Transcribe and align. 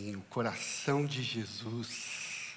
O 0.00 0.22
coração 0.30 1.04
de 1.04 1.22
Jesus. 1.22 2.54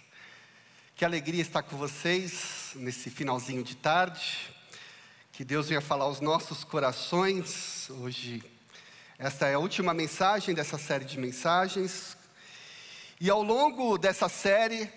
Que 0.95 1.03
alegria 1.03 1.41
estar 1.41 1.61
com 1.61 1.75
vocês 1.75 2.71
nesse 2.75 3.09
finalzinho 3.09 3.61
de 3.61 3.75
tarde. 3.75 4.49
Que 5.33 5.43
Deus 5.43 5.67
venha 5.67 5.81
falar 5.81 6.05
aos 6.05 6.21
nossos 6.21 6.63
corações. 6.63 7.89
Hoje, 7.89 8.41
esta 9.19 9.45
é 9.47 9.55
a 9.55 9.59
última 9.59 9.93
mensagem 9.93 10.55
dessa 10.55 10.77
série 10.77 11.03
de 11.03 11.19
mensagens. 11.19 12.15
E 13.19 13.29
ao 13.29 13.43
longo 13.43 13.97
dessa 13.97 14.29
série, 14.29 14.89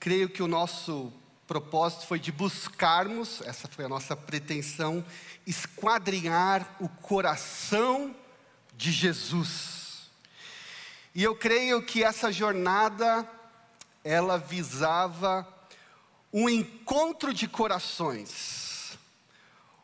creio 0.00 0.28
que 0.28 0.42
o 0.42 0.48
nosso 0.48 1.12
propósito 1.46 2.04
foi 2.06 2.18
de 2.18 2.32
buscarmos, 2.32 3.42
essa 3.42 3.68
foi 3.68 3.84
a 3.84 3.88
nossa 3.88 4.16
pretensão, 4.16 5.04
esquadrinhar 5.46 6.76
o 6.80 6.88
coração 6.88 8.12
de 8.76 8.90
Jesus. 8.90 9.77
E 11.18 11.24
eu 11.24 11.34
creio 11.34 11.82
que 11.82 12.04
essa 12.04 12.30
jornada 12.30 13.28
ela 14.04 14.38
visava 14.38 15.44
um 16.32 16.48
encontro 16.48 17.34
de 17.34 17.48
corações. 17.48 18.96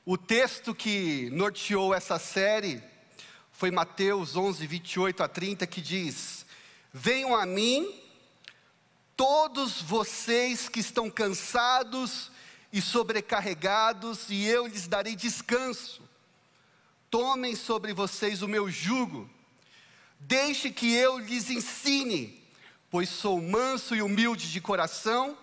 O 0.07 0.17
texto 0.17 0.73
que 0.73 1.29
norteou 1.33 1.93
essa 1.93 2.21
série 2.21 2.81
foi 3.51 3.73
Mateus 3.73 4.37
11, 4.37 4.65
28 4.65 5.25
a 5.25 5.29
30, 5.29 5.67
que 5.67 5.81
diz: 5.81 6.47
Venham 6.93 7.35
a 7.35 7.45
mim, 7.45 8.01
todos 9.17 9.83
vocês 9.83 10.69
que 10.69 10.79
estão 10.79 11.11
cansados 11.11 12.31
e 12.73 12.81
sobrecarregados, 12.81 14.31
e 14.31 14.47
eu 14.47 14.69
lhes 14.69 14.87
darei 14.87 15.17
descanso. 15.17 16.01
Tomem 17.11 17.57
sobre 17.57 17.93
vocês 17.93 18.41
o 18.41 18.47
meu 18.47 18.71
jugo 18.71 19.34
Deixe 20.27 20.71
que 20.71 20.91
eu 20.95 21.19
lhes 21.19 21.51
ensine, 21.51 22.43
pois 22.91 23.11
sou 23.11 23.43
manso 23.43 23.95
e 23.95 24.01
humilde 24.01 24.51
de 24.51 24.59
coração, 24.59 25.37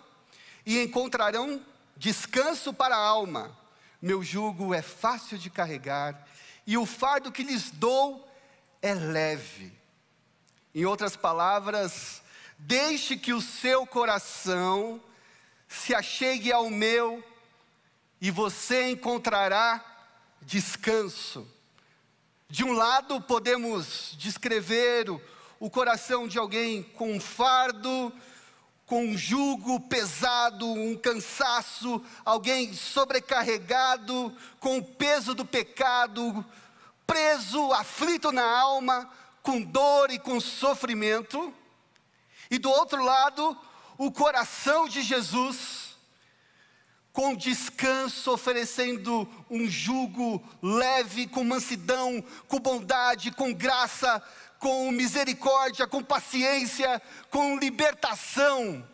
e 0.65 0.81
encontrarão 0.81 1.63
descanso 1.95 2.73
para 2.73 2.95
a 2.95 3.05
alma. 3.05 3.55
Meu 4.01 4.23
jugo 4.23 4.73
é 4.73 4.81
fácil 4.81 5.37
de 5.37 5.51
carregar, 5.51 6.27
e 6.65 6.79
o 6.79 6.85
fardo 6.87 7.31
que 7.31 7.43
lhes 7.43 7.69
dou 7.69 8.27
é 8.81 8.95
leve. 8.95 9.71
Em 10.73 10.83
outras 10.83 11.15
palavras, 11.15 12.23
deixe 12.57 13.15
que 13.15 13.33
o 13.33 13.41
seu 13.41 13.85
coração 13.85 14.99
se 15.67 15.93
achegue 15.93 16.51
ao 16.51 16.71
meu, 16.71 17.23
e 18.19 18.31
você 18.31 18.89
encontrará 18.89 19.85
descanso. 20.41 21.47
De 22.51 22.65
um 22.65 22.73
lado, 22.73 23.21
podemos 23.21 24.13
descrever 24.17 25.09
o, 25.57 25.69
coração 25.69 26.27
de 26.27 26.37
alguém 26.37 26.83
com 26.83 27.13
um 27.13 27.17
fardo, 27.17 28.11
com 28.85 29.05
um 29.05 29.17
jugo 29.17 29.79
pesado, 29.79 30.69
um 30.69 30.97
cansaço, 30.97 32.03
alguém 32.25 32.73
sobrecarregado, 32.73 34.35
com 34.59 34.79
o 34.79 34.83
peso 34.83 35.33
do 35.33 35.45
pecado, 35.45 36.45
preso, 37.07 37.71
aflito 37.71 38.33
na 38.33 38.43
alma, 38.43 39.09
com 39.41 39.61
dor 39.61 40.11
e 40.11 40.19
com 40.19 40.37
sofrimento. 40.41 41.53
E 42.49 42.57
do 42.59 42.69
outro 42.69 43.01
lado, 43.01 43.57
o 43.97 44.11
coração 44.11 44.89
de 44.89 45.01
Jesus, 45.01 45.80
com 47.13 47.35
descanso, 47.35 48.31
oferecendo 48.31 49.27
um 49.49 49.67
jugo 49.67 50.41
leve, 50.61 51.27
com 51.27 51.43
mansidão, 51.43 52.23
com 52.47 52.59
bondade, 52.59 53.31
com 53.31 53.53
graça, 53.53 54.23
com 54.59 54.91
misericórdia, 54.91 55.87
com 55.87 56.03
paciência, 56.03 57.01
com 57.29 57.57
libertação. 57.57 58.87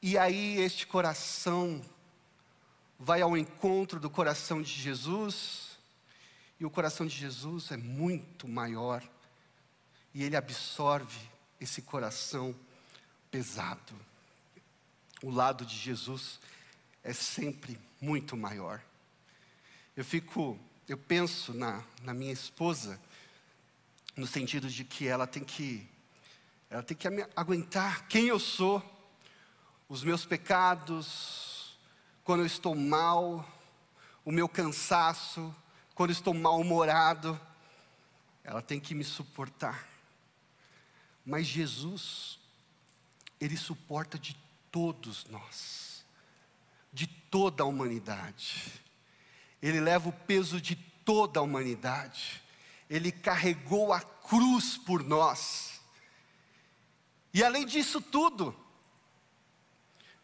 E 0.00 0.16
aí 0.16 0.60
este 0.60 0.86
coração 0.86 1.82
vai 2.98 3.22
ao 3.22 3.36
encontro 3.36 3.98
do 3.98 4.08
coração 4.08 4.62
de 4.62 4.70
Jesus, 4.70 5.76
e 6.60 6.64
o 6.64 6.70
coração 6.70 7.06
de 7.06 7.16
Jesus 7.16 7.70
é 7.70 7.76
muito 7.76 8.46
maior, 8.46 9.02
e 10.14 10.22
ele 10.22 10.36
absorve 10.36 11.18
esse 11.60 11.82
coração 11.82 12.54
pesado 13.30 13.94
o 15.22 15.30
lado 15.30 15.64
de 15.64 15.76
Jesus 15.76 16.38
é 17.02 17.12
sempre 17.12 17.78
muito 18.00 18.36
maior. 18.36 18.82
Eu 19.96 20.04
fico, 20.04 20.58
eu 20.88 20.98
penso 20.98 21.54
na, 21.54 21.82
na 22.02 22.12
minha 22.12 22.32
esposa, 22.32 23.00
no 24.16 24.26
sentido 24.26 24.68
de 24.68 24.84
que 24.84 25.06
ela 25.06 25.26
tem 25.26 25.44
que, 25.44 25.88
ela 26.68 26.82
tem 26.82 26.96
que 26.96 27.08
aguentar 27.34 28.06
quem 28.08 28.26
eu 28.26 28.38
sou, 28.38 28.82
os 29.88 30.02
meus 30.02 30.24
pecados, 30.24 31.78
quando 32.24 32.40
eu 32.40 32.46
estou 32.46 32.74
mal, 32.74 33.48
o 34.24 34.32
meu 34.32 34.48
cansaço, 34.48 35.54
quando 35.94 36.10
eu 36.10 36.14
estou 36.14 36.34
mal-humorado, 36.34 37.40
ela 38.42 38.60
tem 38.60 38.80
que 38.80 38.94
me 38.94 39.04
suportar. 39.04 39.88
Mas 41.24 41.46
Jesus, 41.46 42.38
Ele 43.40 43.56
suporta 43.56 44.18
de 44.18 44.36
todos 44.70 45.26
nós, 45.26 46.04
de 46.92 47.06
toda 47.06 47.62
a 47.62 47.66
humanidade. 47.66 48.72
Ele 49.62 49.80
leva 49.80 50.08
o 50.08 50.12
peso 50.12 50.60
de 50.60 50.76
toda 50.76 51.40
a 51.40 51.42
humanidade. 51.42 52.42
Ele 52.88 53.10
carregou 53.10 53.92
a 53.92 54.00
cruz 54.00 54.76
por 54.76 55.02
nós. 55.02 55.80
E 57.32 57.42
além 57.42 57.66
disso 57.66 58.00
tudo, 58.00 58.56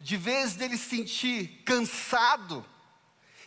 de 0.00 0.16
vez 0.16 0.54
dele 0.54 0.76
sentir 0.76 1.62
cansado, 1.64 2.64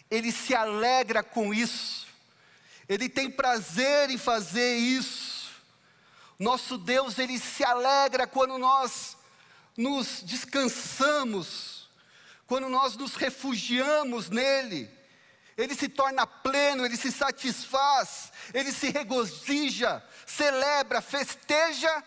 ele 0.10 0.32
se 0.32 0.56
alegra 0.56 1.24
com 1.24 1.54
isso. 1.54 2.08
Ele 2.88 3.10
tem 3.10 3.30
prazer 3.30 4.10
em 4.10 4.18
fazer 4.18 4.78
isso. 4.78 5.52
Nosso 6.38 6.78
Deus, 6.78 7.18
ele 7.18 7.40
se 7.40 7.64
alegra 7.64 8.28
quando 8.28 8.58
nós 8.58 9.18
nos 9.78 10.22
descansamos, 10.24 11.90
quando 12.48 12.70
nós 12.70 12.96
nos 12.96 13.16
refugiamos 13.16 14.30
nele, 14.30 14.90
ele 15.58 15.74
se 15.74 15.88
torna 15.88 16.28
pleno, 16.28 16.86
ele 16.86 16.98
se 16.98 17.12
satisfaz, 17.12 18.32
ele 18.54 18.72
se 18.72 18.90
regozija, 18.90 20.04
celebra, 20.26 21.02
festeja 21.02 22.04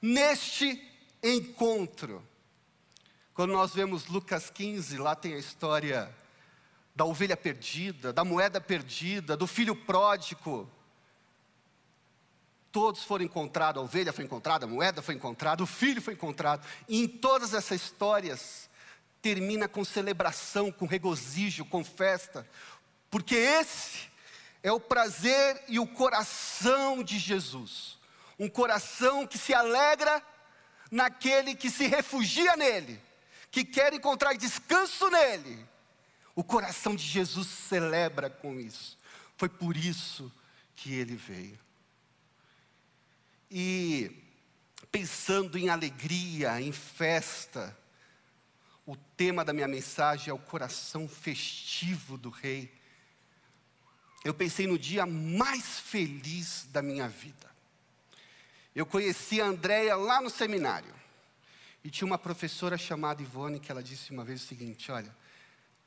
neste 0.00 0.80
encontro. 1.22 2.26
Quando 3.34 3.52
nós 3.52 3.74
vemos 3.74 4.06
Lucas 4.06 4.50
15, 4.50 4.98
lá 4.98 5.14
tem 5.14 5.34
a 5.34 5.38
história 5.38 6.14
da 6.94 7.04
ovelha 7.04 7.36
perdida, 7.36 8.12
da 8.12 8.24
moeda 8.24 8.60
perdida, 8.60 9.36
do 9.36 9.46
filho 9.46 9.74
pródigo. 9.74 10.70
Todos 12.72 13.04
foram 13.04 13.24
encontrados, 13.24 13.80
a 13.80 13.84
ovelha 13.84 14.12
foi 14.12 14.24
encontrada, 14.24 14.64
a 14.64 14.68
moeda 14.68 15.02
foi 15.02 15.14
encontrada, 15.14 15.62
o 15.62 15.66
filho 15.66 16.00
foi 16.00 16.14
encontrado. 16.14 16.66
E 16.88 17.04
em 17.04 17.06
todas 17.06 17.52
essas 17.52 17.82
histórias, 17.82 18.68
termina 19.20 19.68
com 19.68 19.84
celebração, 19.84 20.72
com 20.72 20.86
regozijo, 20.86 21.64
com 21.66 21.84
festa, 21.84 22.48
porque 23.10 23.36
esse 23.36 24.10
é 24.62 24.72
o 24.72 24.80
prazer 24.80 25.62
e 25.68 25.78
o 25.78 25.86
coração 25.86 27.04
de 27.04 27.18
Jesus. 27.18 27.98
Um 28.38 28.48
coração 28.48 29.26
que 29.26 29.36
se 29.36 29.52
alegra 29.52 30.22
naquele 30.90 31.54
que 31.54 31.70
se 31.70 31.86
refugia 31.86 32.56
nele, 32.56 33.00
que 33.50 33.64
quer 33.64 33.92
encontrar 33.92 34.34
descanso 34.34 35.08
nele. 35.10 35.66
O 36.34 36.42
coração 36.42 36.96
de 36.96 37.04
Jesus 37.04 37.46
celebra 37.46 38.30
com 38.30 38.58
isso. 38.58 38.98
Foi 39.36 39.48
por 39.48 39.76
isso 39.76 40.32
que 40.74 40.94
ele 40.94 41.14
veio. 41.14 41.58
E 43.54 44.10
pensando 44.90 45.58
em 45.58 45.68
alegria, 45.68 46.58
em 46.58 46.72
festa, 46.72 47.76
o 48.86 48.96
tema 48.96 49.44
da 49.44 49.52
minha 49.52 49.68
mensagem 49.68 50.30
é 50.30 50.32
o 50.32 50.38
coração 50.38 51.06
festivo 51.06 52.16
do 52.16 52.30
Rei. 52.30 52.72
Eu 54.24 54.32
pensei 54.32 54.66
no 54.66 54.78
dia 54.78 55.04
mais 55.04 55.78
feliz 55.78 56.66
da 56.72 56.80
minha 56.80 57.06
vida. 57.10 57.50
Eu 58.74 58.86
conheci 58.86 59.38
a 59.38 59.44
Andréia 59.44 59.96
lá 59.96 60.18
no 60.22 60.30
seminário. 60.30 60.94
E 61.84 61.90
tinha 61.90 62.06
uma 62.06 62.16
professora 62.16 62.78
chamada 62.78 63.20
Ivone 63.20 63.60
que 63.60 63.70
ela 63.70 63.82
disse 63.82 64.12
uma 64.12 64.24
vez 64.24 64.42
o 64.42 64.46
seguinte: 64.46 64.90
olha, 64.90 65.14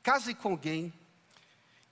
case 0.04 0.34
com 0.34 0.50
alguém 0.50 0.94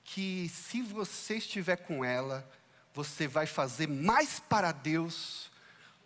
que 0.05 0.49
se 0.51 0.83
você 0.83 1.39
estiver 1.39 1.79
com 1.79 2.05
ela, 2.05 2.49
você 2.93 3.27
vai 3.27 3.47
fazer 3.47 3.89
mais 3.89 4.39
para 4.39 4.71
Deus 4.71 5.53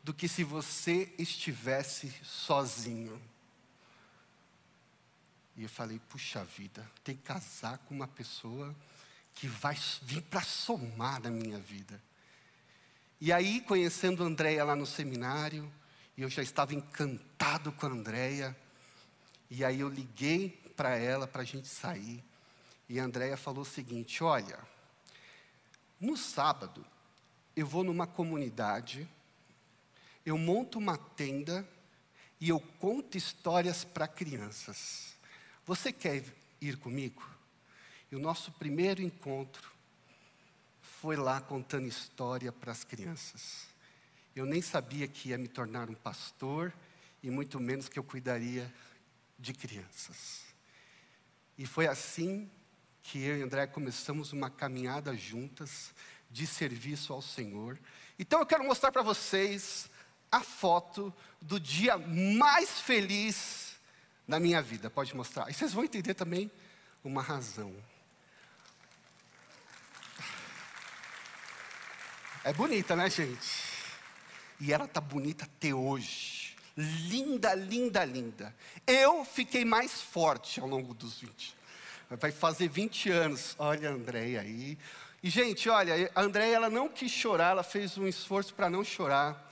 do 0.09 0.15
que 0.15 0.27
se 0.27 0.43
você 0.43 1.13
estivesse 1.19 2.11
sozinho. 2.25 3.21
E 5.55 5.65
eu 5.65 5.69
falei, 5.69 6.01
puxa 6.09 6.43
vida, 6.43 6.91
tem 7.05 7.15
que 7.15 7.25
casar 7.25 7.77
com 7.77 7.95
uma 7.95 8.09
pessoa 8.09 8.75
que 9.35 9.47
vai 9.47 9.77
vir 10.01 10.23
para 10.23 10.41
somar 10.41 11.21
na 11.21 11.29
minha 11.29 11.59
vida. 11.59 12.03
E 13.21 13.31
aí, 13.31 13.61
conhecendo 13.61 14.25
a 14.25 14.27
Andréia 14.27 14.65
lá 14.65 14.75
no 14.75 14.87
seminário, 14.87 15.71
e 16.17 16.23
eu 16.23 16.31
já 16.31 16.43
estava 16.43 16.75
encantado 16.75 17.71
com 17.73 17.85
a 17.85 17.91
Andréia, 17.91 18.57
e 19.51 19.63
aí 19.63 19.81
eu 19.81 19.91
liguei 19.91 20.49
para 20.75 20.97
ela 20.97 21.27
para 21.27 21.43
a 21.43 21.45
gente 21.45 21.69
sair. 21.69 22.25
E 22.89 22.99
a 22.99 23.05
Andréia 23.05 23.37
falou 23.37 23.61
o 23.61 23.67
seguinte: 23.67 24.25
olha, 24.25 24.59
no 26.01 26.17
sábado 26.17 26.83
eu 27.55 27.67
vou 27.67 27.85
numa 27.85 28.07
comunidade, 28.07 29.07
eu 30.29 30.37
monto 30.37 30.79
uma 30.79 30.99
tenda 30.99 31.67
e 32.39 32.51
eu 32.51 32.61
conto 32.79 33.17
histórias 33.17 33.83
para 33.83 34.07
crianças. 34.07 35.15
Você 35.65 35.91
quer 35.91 36.23
ir 36.61 36.77
comigo? 36.77 37.27
E 38.13 38.17
o 38.17 38.19
nosso 38.19 38.53
primeiro 38.53 39.01
encontro 39.01 39.73
foi 40.83 41.17
lá 41.17 41.41
contando 41.41 41.87
história 41.87 42.53
para 42.53 42.73
as 42.73 42.85
crianças. 42.85 43.69
Eu 44.37 44.45
nem 44.45 44.61
sabia 44.61 45.09
que 45.09 45.31
ia 45.31 45.39
me 45.39 45.49
tornar 45.49 45.89
um 45.89 45.95
pastor 45.95 46.75
e 47.23 47.31
muito 47.31 47.59
menos 47.59 47.89
que 47.89 47.99
eu 47.99 48.05
cuidaria 48.05 48.71
de 49.39 49.55
crianças. 49.55 50.43
E 51.57 51.65
foi 51.65 51.87
assim 51.87 52.51
que 53.03 53.19
eu 53.19 53.39
e 53.39 53.43
André 53.43 53.67
começamos 53.67 54.33
uma 54.35 54.51
caminhada 54.51 55.17
juntas 55.17 55.95
de 56.31 56.47
serviço 56.47 57.15
ao 57.15 57.23
Senhor. 57.23 57.79
Então 58.19 58.41
eu 58.41 58.47
quero 58.47 58.65
mostrar 58.65 58.93
para 58.93 59.01
vocês 59.01 59.89
a 60.31 60.41
foto 60.41 61.13
do 61.41 61.59
dia 61.59 61.97
mais 61.99 62.81
feliz 62.81 63.77
da 64.27 64.39
minha 64.39 64.61
vida. 64.61 64.91
Pode 64.91 65.17
mostrar. 65.17 65.49
E 65.51 65.55
vocês 65.55 65.73
vão 65.73 65.85
entender 65.85 66.15
também 66.15 66.51
uma 67.03 67.23
razão. 67.23 67.75
É 72.45 72.53
bonita, 72.53 72.95
né, 72.95 73.11
gente? 73.11 73.69
E 74.61 74.73
ela 74.73 74.87
tá 74.89 75.01
bonita 75.01 75.45
até 75.45 75.75
hoje. 75.75 76.57
Linda, 76.77 77.55
linda, 77.55 78.05
linda. 78.05 78.55
Eu 78.87 79.25
fiquei 79.25 79.65
mais 79.65 80.01
forte 80.01 80.61
ao 80.61 80.67
longo 80.67 80.95
dos 80.95 81.21
20. 81.21 81.57
Vai 82.11 82.31
fazer 82.33 82.69
20 82.69 83.11
anos. 83.11 83.55
Olha 83.59 83.91
a 83.91 83.93
Andréia 83.93 84.41
aí. 84.41 84.79
E, 85.23 85.29
gente, 85.29 85.69
olha, 85.69 86.11
a 86.15 86.23
Andréia, 86.23 86.55
ela 86.55 86.71
não 86.71 86.89
quis 86.89 87.11
chorar, 87.11 87.51
ela 87.51 87.65
fez 87.65 87.99
um 87.99 88.07
esforço 88.07 88.55
para 88.55 88.71
não 88.71 88.85
chorar. 88.85 89.48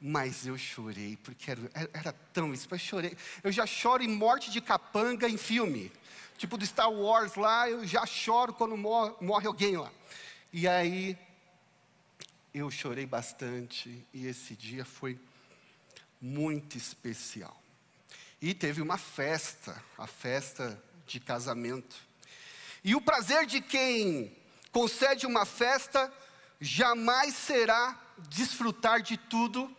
Mas 0.00 0.46
eu 0.46 0.58
chorei, 0.58 1.16
porque 1.22 1.50
era, 1.50 1.60
era 1.92 2.12
tão 2.32 2.52
isso. 2.52 2.68
Eu 2.70 2.78
chorei. 2.78 3.16
Eu 3.42 3.50
já 3.50 3.66
choro 3.66 4.02
em 4.02 4.08
morte 4.08 4.50
de 4.50 4.60
capanga 4.60 5.28
em 5.28 5.36
filme. 5.36 5.90
Tipo 6.36 6.58
do 6.58 6.66
Star 6.66 6.92
Wars 6.92 7.34
lá, 7.34 7.68
eu 7.70 7.86
já 7.86 8.04
choro 8.04 8.52
quando 8.52 8.76
morre, 8.76 9.14
morre 9.20 9.46
alguém 9.46 9.76
lá. 9.76 9.90
E 10.52 10.68
aí, 10.68 11.16
eu 12.52 12.70
chorei 12.70 13.04
bastante 13.04 14.06
e 14.14 14.26
esse 14.26 14.54
dia 14.54 14.84
foi 14.84 15.18
muito 16.20 16.76
especial. 16.78 17.54
E 18.40 18.54
teve 18.54 18.80
uma 18.80 18.96
festa, 18.96 19.82
a 19.98 20.06
festa 20.06 20.82
de 21.06 21.20
casamento. 21.20 21.96
E 22.84 22.94
o 22.94 23.00
prazer 23.00 23.46
de 23.46 23.60
quem 23.60 24.34
concede 24.72 25.26
uma 25.26 25.44
festa 25.44 26.12
jamais 26.60 27.34
será 27.34 28.00
desfrutar 28.28 29.02
de 29.02 29.16
tudo 29.16 29.74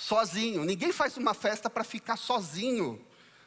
sozinho. 0.00 0.64
Ninguém 0.64 0.92
faz 0.92 1.16
uma 1.16 1.34
festa 1.34 1.68
para 1.68 1.84
ficar 1.84 2.16
sozinho 2.16 3.04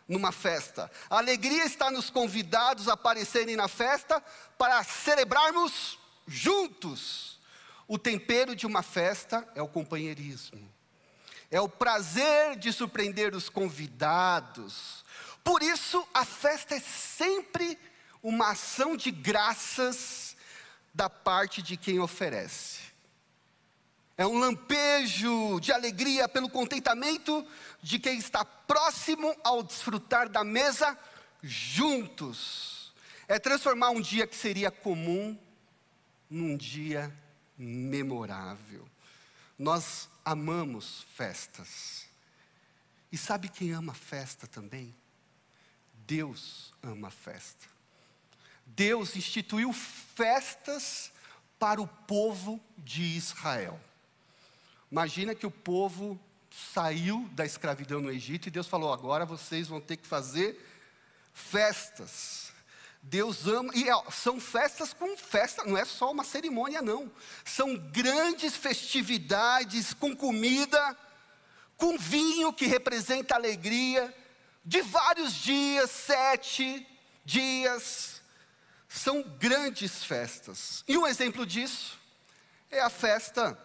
numa 0.08 0.32
festa. 0.32 0.92
A 1.10 1.18
alegria 1.18 1.66
está 1.66 1.90
nos 1.90 2.10
convidados 2.10 2.88
a 2.88 2.94
aparecerem 2.94 3.56
na 3.56 3.68
festa 3.68 4.22
para 4.58 4.84
celebrarmos 4.84 5.98
juntos. 6.28 7.40
O 7.88 7.98
tempero 7.98 8.56
de 8.56 8.66
uma 8.68 8.84
festa 8.84 9.48
é 9.56 9.62
o 9.62 9.68
companheirismo, 9.68 10.72
é 11.52 11.60
o 11.60 11.68
prazer 11.68 12.56
de 12.56 12.72
surpreender 12.72 13.36
os 13.36 13.50
convidados. 13.50 15.04
Por 15.44 15.62
isso, 15.62 16.08
a 16.14 16.24
festa 16.24 16.76
é 16.76 16.80
sempre 16.80 17.78
uma 18.22 18.52
ação 18.52 18.96
de 18.96 19.12
graças 19.12 20.38
da 20.94 21.10
parte 21.10 21.62
de 21.62 21.76
quem 21.76 22.00
oferece. 22.00 22.93
É 24.16 24.28
um 24.28 24.38
lampejo 24.38 25.60
de 25.60 25.72
alegria 25.72 26.30
pelo 26.30 26.48
contentamento 26.48 27.46
de 27.82 27.98
quem 27.98 28.18
está 28.18 28.46
próximo 28.46 29.36
ao 29.44 29.64
desfrutar 29.64 30.30
da 30.30 30.44
mesa 30.44 30.98
juntos. 31.42 32.94
É 33.28 33.40
transformar 33.40 33.90
um 33.90 34.02
dia 34.02 34.28
que 34.28 34.36
seria 34.36 34.70
comum 34.70 35.38
num 36.30 36.56
dia 36.56 37.12
memorável. 37.58 38.88
Nós 39.58 40.08
amamos 40.24 41.06
festas. 41.16 42.06
E 43.12 43.18
sabe 43.18 43.50
quem 43.50 43.72
ama 43.72 43.94
festa 43.94 44.46
também? 44.46 44.94
Deus 46.06 46.74
ama 46.84 47.10
festa. 47.10 47.66
Deus 48.66 49.16
instituiu 49.16 49.74
festas 49.74 51.12
para 51.58 51.82
o 51.82 51.88
povo 51.88 52.60
de 52.78 53.02
Israel. 53.02 53.80
Imagina 54.94 55.34
que 55.34 55.48
o 55.48 55.50
povo 55.50 56.20
saiu 56.72 57.28
da 57.32 57.44
escravidão 57.44 58.00
no 58.00 58.12
Egito 58.12 58.48
e 58.48 58.52
Deus 58.52 58.68
falou: 58.68 58.94
agora 58.94 59.26
vocês 59.26 59.68
vão 59.68 59.82
ter 59.82 59.98
que 59.98 60.06
fazer 60.06 60.64
festas. 61.34 62.54
Deus 63.02 63.48
ama, 63.48 63.74
e 63.74 63.86
são 64.12 64.40
festas 64.40 64.94
com 64.94 65.18
festa, 65.18 65.64
não 65.66 65.76
é 65.76 65.84
só 65.84 66.12
uma 66.12 66.24
cerimônia, 66.24 66.80
não. 66.80 67.12
São 67.44 67.76
grandes 67.76 68.56
festividades 68.56 69.96
com 69.96 70.16
comida, 70.16 70.96
com 71.76 71.98
vinho 71.98 72.54
que 72.54 72.68
representa 72.68 73.34
alegria, 73.34 74.16
de 74.64 74.84
vários 74.84 75.34
dias, 75.34 75.90
sete 75.90 76.86
dias. 77.26 78.22
São 78.88 79.24
grandes 79.24 80.04
festas. 80.04 80.84
E 80.88 80.96
um 81.00 81.08
exemplo 81.08 81.48
disso 81.48 81.98
é 82.70 82.80
a 82.80 82.92
festa 82.92 83.58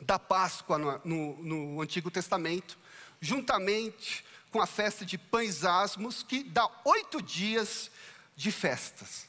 da 0.00 0.18
Páscoa 0.18 0.78
no, 0.78 1.00
no, 1.04 1.42
no 1.42 1.82
Antigo 1.82 2.10
Testamento, 2.10 2.78
juntamente 3.20 4.24
com 4.50 4.60
a 4.60 4.66
festa 4.66 5.04
de 5.04 5.18
pães 5.18 5.64
asmos, 5.64 6.22
que 6.22 6.42
dá 6.42 6.68
oito 6.84 7.20
dias 7.20 7.90
de 8.36 8.50
festas. 8.50 9.28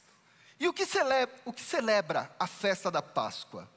E 0.58 0.68
o 0.68 0.72
que, 0.72 0.86
celebra, 0.86 1.34
o 1.44 1.52
que 1.52 1.62
celebra 1.62 2.30
a 2.38 2.46
festa 2.46 2.90
da 2.90 3.02
Páscoa? 3.02 3.68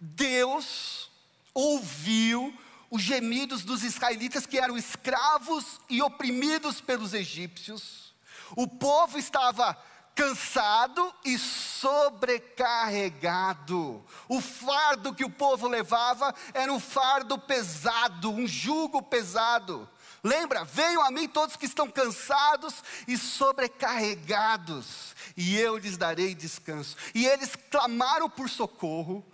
Deus 0.00 1.10
ouviu 1.54 2.56
os 2.90 3.02
gemidos 3.02 3.64
dos 3.64 3.82
israelitas 3.82 4.46
que 4.46 4.58
eram 4.58 4.76
escravos 4.76 5.80
e 5.88 6.02
oprimidos 6.02 6.80
pelos 6.80 7.14
egípcios. 7.14 8.14
O 8.56 8.66
povo 8.66 9.18
estava 9.18 9.76
cansado 10.18 11.14
e 11.24 11.38
sobrecarregado. 11.38 14.04
O 14.28 14.40
fardo 14.40 15.14
que 15.14 15.24
o 15.24 15.30
povo 15.30 15.68
levava 15.68 16.34
era 16.52 16.72
um 16.72 16.80
fardo 16.80 17.38
pesado, 17.38 18.32
um 18.32 18.44
jugo 18.44 19.00
pesado. 19.00 19.88
Lembra? 20.24 20.64
Venham 20.64 21.04
a 21.04 21.12
mim 21.12 21.28
todos 21.28 21.54
que 21.54 21.66
estão 21.66 21.88
cansados 21.88 22.82
e 23.06 23.16
sobrecarregados, 23.16 25.14
e 25.36 25.56
eu 25.56 25.78
lhes 25.78 25.96
darei 25.96 26.34
descanso. 26.34 26.96
E 27.14 27.24
eles 27.24 27.54
clamaram 27.70 28.28
por 28.28 28.48
socorro, 28.48 29.24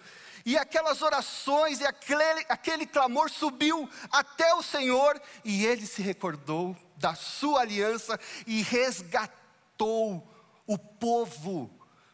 e 0.45 0.59
aquelas 0.59 1.01
orações 1.01 1.81
e 1.81 1.87
aquele, 1.87 2.45
aquele 2.51 2.85
clamor 2.85 3.31
subiu 3.31 3.89
até 4.13 4.55
o 4.55 4.63
Senhor, 4.63 5.19
e 5.43 5.65
ele 5.65 5.87
se 5.87 6.03
recordou 6.03 6.77
da 6.99 7.15
sua 7.15 7.63
aliança 7.63 8.21
e 8.47 8.61
resgatou 8.61 10.34
o 10.67 10.79
povo 10.79 11.71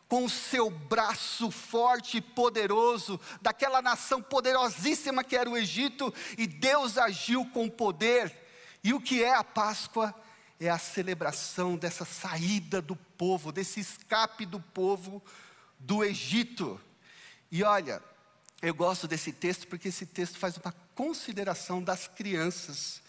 com 0.08 0.24
o 0.24 0.30
seu 0.30 0.68
braço 0.70 1.50
forte 1.52 2.16
e 2.16 2.20
poderoso, 2.20 3.20
daquela 3.40 3.80
nação 3.80 4.20
poderosíssima 4.20 5.22
que 5.22 5.36
era 5.36 5.48
o 5.48 5.56
Egito, 5.56 6.12
e 6.36 6.48
Deus 6.48 6.98
agiu 6.98 7.46
com 7.46 7.68
poder 7.68 8.34
e 8.82 8.92
o 8.94 9.00
que 9.00 9.22
é 9.22 9.34
a 9.34 9.44
Páscoa? 9.44 10.14
É 10.58 10.68
a 10.68 10.78
celebração 10.78 11.76
dessa 11.76 12.04
saída 12.04 12.80
do 12.82 12.96
povo, 12.96 13.52
desse 13.52 13.80
escape 13.80 14.44
do 14.44 14.60
povo 14.60 15.22
do 15.78 16.04
Egito. 16.04 16.80
E 17.50 17.62
olha, 17.62 18.02
eu 18.60 18.74
gosto 18.74 19.08
desse 19.08 19.32
texto 19.32 19.66
porque 19.66 19.88
esse 19.88 20.06
texto 20.06 20.38
faz 20.38 20.56
uma 20.56 20.74
consideração 20.94 21.82
das 21.82 22.08
crianças. 22.08 23.02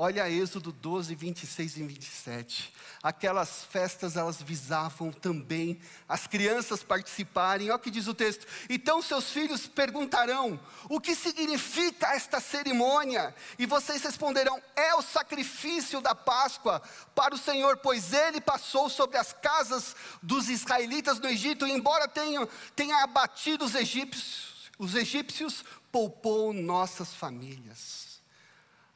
Olha 0.00 0.30
Êxodo 0.30 0.70
12, 0.70 1.12
26 1.12 1.76
e 1.76 1.82
27. 1.82 2.72
Aquelas 3.02 3.64
festas, 3.64 4.16
elas 4.16 4.40
visavam 4.40 5.10
também 5.10 5.80
as 6.08 6.24
crianças 6.24 6.84
participarem. 6.84 7.66
Olha 7.66 7.74
o 7.74 7.80
que 7.80 7.90
diz 7.90 8.06
o 8.06 8.14
texto. 8.14 8.46
Então 8.70 9.02
seus 9.02 9.32
filhos 9.32 9.66
perguntarão: 9.66 10.60
o 10.88 11.00
que 11.00 11.16
significa 11.16 12.14
esta 12.14 12.38
cerimônia? 12.38 13.34
E 13.58 13.66
vocês 13.66 14.00
responderão: 14.00 14.62
é 14.76 14.94
o 14.94 15.02
sacrifício 15.02 16.00
da 16.00 16.14
Páscoa 16.14 16.80
para 17.12 17.34
o 17.34 17.38
Senhor, 17.38 17.78
pois 17.78 18.12
ele 18.12 18.40
passou 18.40 18.88
sobre 18.88 19.18
as 19.18 19.32
casas 19.32 19.96
dos 20.22 20.48
israelitas 20.48 21.18
no 21.18 21.26
Egito, 21.26 21.66
e 21.66 21.72
embora 21.72 22.06
tenha, 22.06 22.46
tenha 22.76 23.02
abatido 23.02 23.64
os 23.64 23.74
egípcios, 23.74 24.70
os 24.78 24.94
egípcios 24.94 25.64
poupou 25.90 26.52
nossas 26.52 27.12
famílias. 27.12 28.07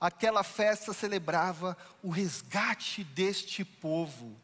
Aquela 0.02 0.42
festa 0.42 0.92
celebrava 0.92 1.76
o 2.02 2.10
resgate 2.10 3.04
deste 3.04 3.64
povo. 3.64 4.36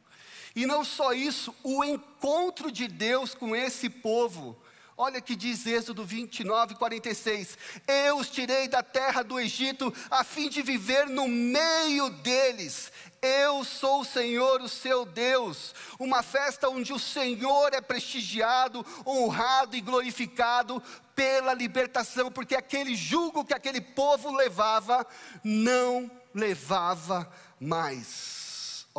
E 0.54 0.64
não 0.64 0.84
só 0.84 1.12
isso, 1.12 1.52
o 1.64 1.82
encontro 1.82 2.70
de 2.70 2.86
Deus 2.86 3.34
com 3.34 3.56
esse 3.56 3.90
povo. 3.90 4.56
Olha 5.00 5.20
que 5.20 5.36
diz 5.36 5.64
Êxodo 5.64 6.04
29, 6.04 6.74
46. 6.74 7.56
Eu 7.86 8.16
os 8.16 8.28
tirei 8.28 8.66
da 8.66 8.82
terra 8.82 9.22
do 9.22 9.38
Egito 9.38 9.94
a 10.10 10.24
fim 10.24 10.48
de 10.48 10.60
viver 10.60 11.06
no 11.06 11.28
meio 11.28 12.10
deles. 12.10 12.90
Eu 13.22 13.62
sou 13.62 14.00
o 14.00 14.04
Senhor, 14.04 14.60
o 14.60 14.68
seu 14.68 15.04
Deus. 15.06 15.72
Uma 16.00 16.20
festa 16.20 16.68
onde 16.68 16.92
o 16.92 16.98
Senhor 16.98 17.72
é 17.74 17.80
prestigiado, 17.80 18.84
honrado 19.06 19.76
e 19.76 19.80
glorificado 19.80 20.82
pela 21.14 21.54
libertação, 21.54 22.28
porque 22.28 22.56
aquele 22.56 22.96
jugo 22.96 23.44
que 23.44 23.54
aquele 23.54 23.80
povo 23.80 24.34
levava, 24.34 25.06
não 25.44 26.10
levava 26.34 27.32
mais. 27.60 28.37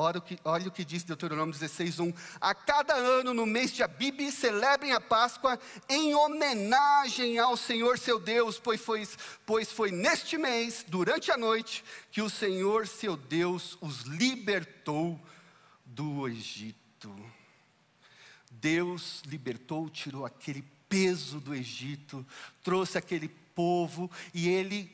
Olha 0.02 0.20
o, 0.20 0.22
que, 0.22 0.40
olha 0.46 0.68
o 0.70 0.72
que 0.72 0.86
diz 0.86 1.04
Deuteronômio 1.04 1.54
16, 1.54 2.00
1. 2.00 2.14
A 2.40 2.56
cada 2.56 2.94
ano, 2.94 3.34
no 3.34 3.46
mês 3.46 3.74
de 3.74 3.84
Abib, 3.84 4.32
celebrem 4.32 4.94
a 4.94 5.02
Páscoa 5.02 5.60
em 5.90 6.16
homenagem 6.16 7.38
ao 7.38 7.58
Senhor 7.58 8.00
seu 8.00 8.18
Deus, 8.18 8.58
pois 8.58 8.80
foi, 8.80 9.06
pois 9.46 9.70
foi 9.74 9.92
neste 9.92 10.38
mês, 10.38 10.86
durante 10.88 11.34
a 11.34 11.38
noite, 11.38 11.84
que 12.14 12.22
o 12.22 12.30
Senhor 12.30 12.88
seu 12.88 13.18
Deus 13.18 13.78
os 13.82 14.04
libertou 14.04 15.20
do 15.84 16.30
Egito. 16.30 17.14
Deus 18.50 19.22
libertou, 19.26 19.90
tirou 19.90 20.26
aquele 20.26 20.64
peso 20.88 21.42
do 21.42 21.54
Egito, 21.54 22.26
trouxe 22.64 22.98
aquele 22.98 23.28
povo 23.28 24.10
e 24.34 24.48
ele 24.48 24.90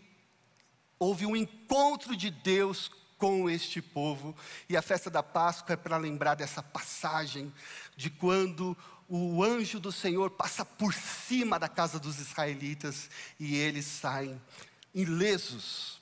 houve 0.98 1.28
um 1.28 1.36
encontro 1.36 2.16
de 2.16 2.32
Deus 2.32 2.90
com 3.26 3.50
este 3.50 3.82
povo. 3.82 4.36
E 4.70 4.78
a 4.78 4.84
festa 4.84 5.10
da 5.10 5.24
Páscoa 5.24 5.74
é 5.74 5.76
para 5.76 5.98
lembrar 5.98 6.36
dessa 6.36 6.62
passagem 6.62 7.52
de 7.98 8.12
quando 8.12 8.78
o 9.10 9.44
anjo 9.44 9.80
do 9.80 9.92
Senhor 9.92 10.30
passa 10.30 10.64
por 10.64 10.94
cima 10.94 11.58
da 11.58 11.68
casa 11.68 12.00
dos 12.00 12.20
israelitas 12.20 13.10
e 13.40 13.56
eles 13.56 13.88
saem 13.88 14.40
ilesos. 14.94 16.00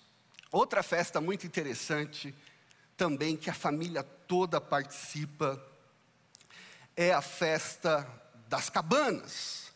Outra 0.51 0.83
festa 0.83 1.21
muito 1.21 1.47
interessante, 1.47 2.35
também 2.97 3.37
que 3.37 3.49
a 3.49 3.53
família 3.53 4.03
toda 4.03 4.59
participa, 4.59 5.65
é 6.93 7.13
a 7.13 7.21
festa 7.21 8.05
das 8.49 8.69
cabanas, 8.69 9.71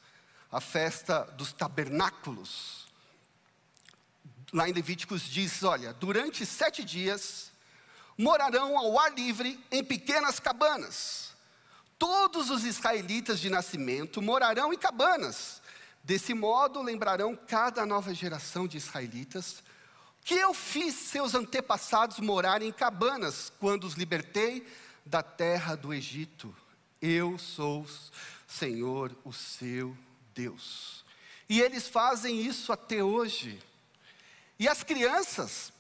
a 0.52 0.60
festa 0.60 1.22
dos 1.38 1.54
tabernáculos 1.54 2.87
lá 4.52 4.70
em 4.70 4.74
Levíticos 4.74 5.24
diz: 5.24 5.64
olha, 5.64 5.94
durante 5.94 6.46
sete 6.46 6.84
dias 6.84 7.52
morarão 8.18 8.78
ao 8.78 9.00
ar 9.00 9.14
livre 9.14 9.60
em 9.72 9.84
pequenas 9.84 10.40
cabanas. 10.40 11.36
Todos 12.00 12.50
os 12.50 12.64
israelitas 12.64 13.40
de 13.40 13.50
nascimento 13.50 14.22
morarão 14.22 14.74
em 14.74 14.78
cabanas. 14.78 15.62
Desse 16.04 16.34
modo, 16.34 16.82
lembrarão 16.82 17.36
cada 17.36 17.86
nova 17.86 18.14
geração 18.14 18.68
de 18.68 18.78
israelitas 18.78 19.64
que 20.24 20.36
eu 20.36 20.54
fiz 20.54 20.94
seus 20.94 21.34
antepassados 21.34 22.20
morarem 22.20 22.68
em 22.68 22.72
cabanas 22.74 23.50
quando 23.62 23.86
os 23.86 23.94
libertei 23.94 24.68
da 25.06 25.24
terra 25.24 25.74
do 25.74 25.94
Egito. 25.94 26.54
Eu 27.02 27.38
sou 27.38 27.86
Senhor, 28.46 29.16
o 29.24 29.32
seu 29.32 29.98
Deus. 30.36 31.06
E 31.48 31.62
eles 31.62 31.88
fazem 31.88 32.42
isso 32.42 32.74
até 32.74 33.02
hoje. 33.02 33.58
E 34.60 34.68
as 34.68 34.84
crianças, 34.84 35.72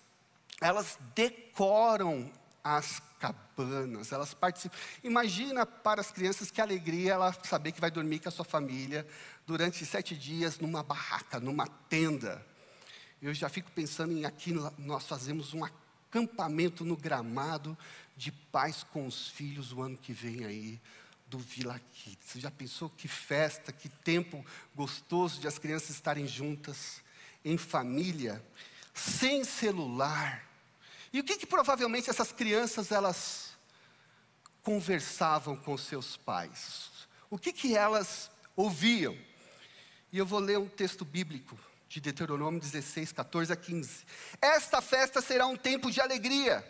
elas 0.61 0.97
decoram 1.15 2.31
as 2.63 3.01
cabanas, 3.19 4.11
elas 4.11 4.33
participam. 4.33 4.77
Imagina 5.03 5.65
para 5.65 6.01
as 6.01 6.11
crianças 6.11 6.51
que 6.51 6.61
alegria 6.61 7.13
ela 7.13 7.33
saber 7.43 7.71
que 7.71 7.81
vai 7.81 7.89
dormir 7.89 8.19
com 8.19 8.29
a 8.29 8.31
sua 8.31 8.45
família 8.45 9.07
durante 9.45 9.85
sete 9.85 10.15
dias 10.15 10.59
numa 10.59 10.83
barraca, 10.83 11.39
numa 11.39 11.67
tenda. 11.67 12.45
Eu 13.21 13.33
já 13.33 13.49
fico 13.49 13.71
pensando 13.71 14.13
em 14.13 14.25
aqui 14.25 14.53
nós 14.77 15.07
fazemos 15.07 15.53
um 15.53 15.63
acampamento 15.63 16.85
no 16.85 16.95
gramado 16.95 17.75
de 18.15 18.31
paz 18.31 18.83
com 18.83 19.07
os 19.07 19.29
filhos 19.29 19.71
o 19.71 19.81
ano 19.81 19.97
que 19.97 20.13
vem 20.13 20.45
aí 20.45 20.79
do 21.25 21.39
Vila 21.39 21.79
Kids. 21.93 22.25
Você 22.25 22.39
já 22.39 22.51
pensou 22.51 22.89
que 22.89 23.07
festa, 23.07 23.71
que 23.71 23.89
tempo 23.89 24.45
gostoso 24.75 25.39
de 25.39 25.47
as 25.47 25.57
crianças 25.57 25.91
estarem 25.91 26.27
juntas? 26.27 27.01
Em 27.43 27.57
família, 27.57 28.43
sem 28.93 29.43
celular. 29.43 30.43
E 31.11 31.19
o 31.19 31.23
que, 31.23 31.37
que 31.37 31.45
provavelmente 31.45 32.09
essas 32.09 32.31
crianças 32.31 32.91
elas 32.91 33.51
conversavam 34.61 35.55
com 35.55 35.77
seus 35.77 36.17
pais? 36.17 36.89
O 37.29 37.37
que, 37.37 37.53
que 37.53 37.75
elas 37.75 38.29
ouviam? 38.55 39.17
E 40.11 40.17
eu 40.17 40.25
vou 40.25 40.39
ler 40.39 40.57
um 40.57 40.67
texto 40.67 41.03
bíblico 41.03 41.57
de 41.87 42.01
Deuteronômio 42.01 42.59
16, 42.59 43.11
14 43.11 43.53
a 43.53 43.55
15. 43.55 44.05
Esta 44.41 44.81
festa 44.81 45.21
será 45.21 45.47
um 45.47 45.55
tempo 45.55 45.89
de 45.89 46.01
alegria 46.01 46.65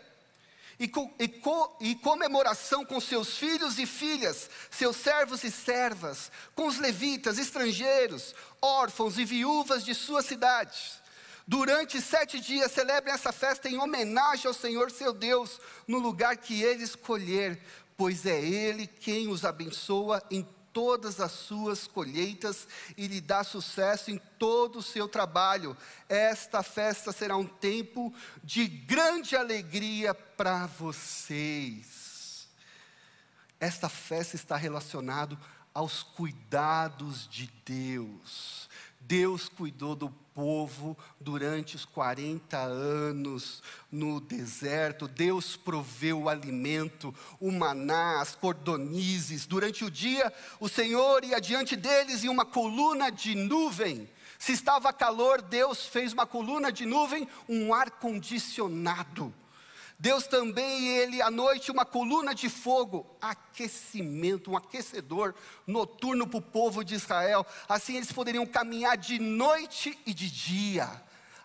e, 0.79 0.87
co, 0.87 1.11
e, 1.19 1.27
co, 1.27 1.77
e, 1.81 1.95
comemoração 1.95 2.85
com 2.85 2.99
seus 2.99 3.37
filhos 3.37 3.79
e 3.79 3.85
filhas, 3.85 4.49
seus 4.69 4.95
servos 4.95 5.43
e 5.43 5.51
servas, 5.51 6.31
com 6.55 6.67
os 6.67 6.77
levitas, 6.77 7.37
estrangeiros, 7.37 8.35
órfãos 8.61 9.17
e 9.17 9.25
viúvas 9.25 9.83
de 9.83 9.95
suas 9.95 10.25
cidades. 10.25 10.99
Durante 11.47 12.01
sete 12.01 12.39
dias 12.39 12.71
celebrem 12.71 13.13
essa 13.13 13.31
festa 13.31 13.69
em 13.69 13.79
homenagem 13.79 14.47
ao 14.47 14.53
Senhor 14.53 14.91
seu 14.91 15.13
Deus, 15.13 15.59
no 15.87 15.97
lugar 15.97 16.37
que 16.37 16.61
ele 16.61 16.83
escolher, 16.83 17.59
pois 17.97 18.25
é 18.25 18.39
Ele 18.39 18.85
quem 18.85 19.27
os 19.27 19.43
abençoa 19.43 20.21
em 20.29 20.47
todas 20.77 21.19
as 21.19 21.31
suas 21.31 21.87
colheitas 21.87 22.67
e 22.95 23.07
lhe 23.07 23.19
dá 23.19 23.43
sucesso 23.43 24.11
em 24.11 24.19
todo 24.37 24.77
o 24.77 24.83
seu 24.83 25.07
trabalho. 25.07 25.75
Esta 26.07 26.61
festa 26.61 27.11
será 27.11 27.35
um 27.35 27.47
tempo 27.47 28.13
de 28.43 28.67
grande 28.67 29.35
alegria 29.35 30.13
para 30.13 30.67
vocês. 30.67 32.47
Esta 33.59 33.89
festa 33.89 34.35
está 34.35 34.55
relacionada 34.55 35.35
aos 35.73 36.03
cuidados 36.03 37.27
de 37.27 37.47
Deus. 37.65 38.69
Deus 38.99 39.47
cuidou 39.47 39.95
do 39.95 40.09
povo 40.33 40.97
durante 41.19 41.75
os 41.75 41.85
40 41.85 42.57
anos 42.57 43.63
no 43.91 44.19
deserto. 44.19 45.07
Deus 45.07 45.55
proveu 45.55 46.23
o 46.23 46.29
alimento, 46.29 47.15
o 47.39 47.51
maná, 47.51 48.21
as 48.21 48.35
cordonizes. 48.35 49.45
Durante 49.45 49.85
o 49.85 49.89
dia, 49.91 50.31
o 50.59 50.67
Senhor 50.67 51.23
ia 51.23 51.39
diante 51.39 51.75
deles 51.75 52.23
em 52.23 52.29
uma 52.29 52.45
coluna 52.45 53.09
de 53.09 53.33
nuvem. 53.33 54.09
Se 54.37 54.51
estava 54.51 54.93
calor, 54.93 55.41
Deus 55.41 55.87
fez 55.87 56.13
uma 56.13 56.27
coluna 56.27 56.71
de 56.71 56.85
nuvem, 56.85 57.27
um 57.49 57.73
ar 57.73 57.89
condicionado 57.91 59.33
Deus 59.99 60.27
também, 60.27 60.87
ele, 60.89 61.21
à 61.23 61.31
noite, 61.31 61.71
uma 61.71 61.83
coluna 61.83 62.35
de 62.35 62.49
fogo, 62.49 63.17
aquecimento, 63.19 64.51
um 64.51 64.57
aquecedor 64.57 65.33
noturno 65.65 66.27
para 66.27 66.37
o 66.37 66.41
povo 66.41 66.83
de 66.83 66.93
Israel. 66.93 67.43
Assim 67.67 67.95
eles 67.95 68.11
poderiam 68.11 68.45
caminhar 68.45 68.95
de 68.95 69.17
noite 69.17 69.97
e 70.05 70.13
de 70.13 70.29
dia. 70.29 70.87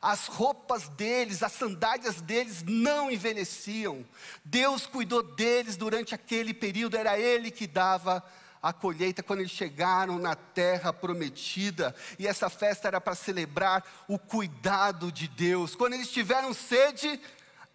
As 0.03 0.27
roupas 0.27 0.89
deles, 0.89 1.43
as 1.43 1.53
sandálias 1.53 2.21
deles 2.21 2.63
não 2.63 3.11
envelheciam. 3.11 4.05
Deus 4.45 4.87
cuidou 4.87 5.23
deles 5.23 5.77
durante 5.77 6.15
aquele 6.15 6.53
período, 6.53 6.97
era 6.97 7.19
Ele 7.19 7.51
que 7.51 7.67
dava 7.67 8.23
a 8.63 8.73
colheita 8.73 9.23
quando 9.23 9.41
eles 9.41 9.51
chegaram 9.51 10.19
na 10.19 10.37
terra 10.37 10.93
prometida, 10.93 11.95
e 12.17 12.29
essa 12.29 12.49
festa 12.49 12.87
era 12.87 13.01
para 13.01 13.15
celebrar 13.17 13.85
o 14.07 14.19
cuidado 14.19 15.11
de 15.11 15.27
Deus. 15.27 15.75
Quando 15.75 15.95
eles 15.95 16.13
tiveram 16.13 16.55
sede, 16.55 17.21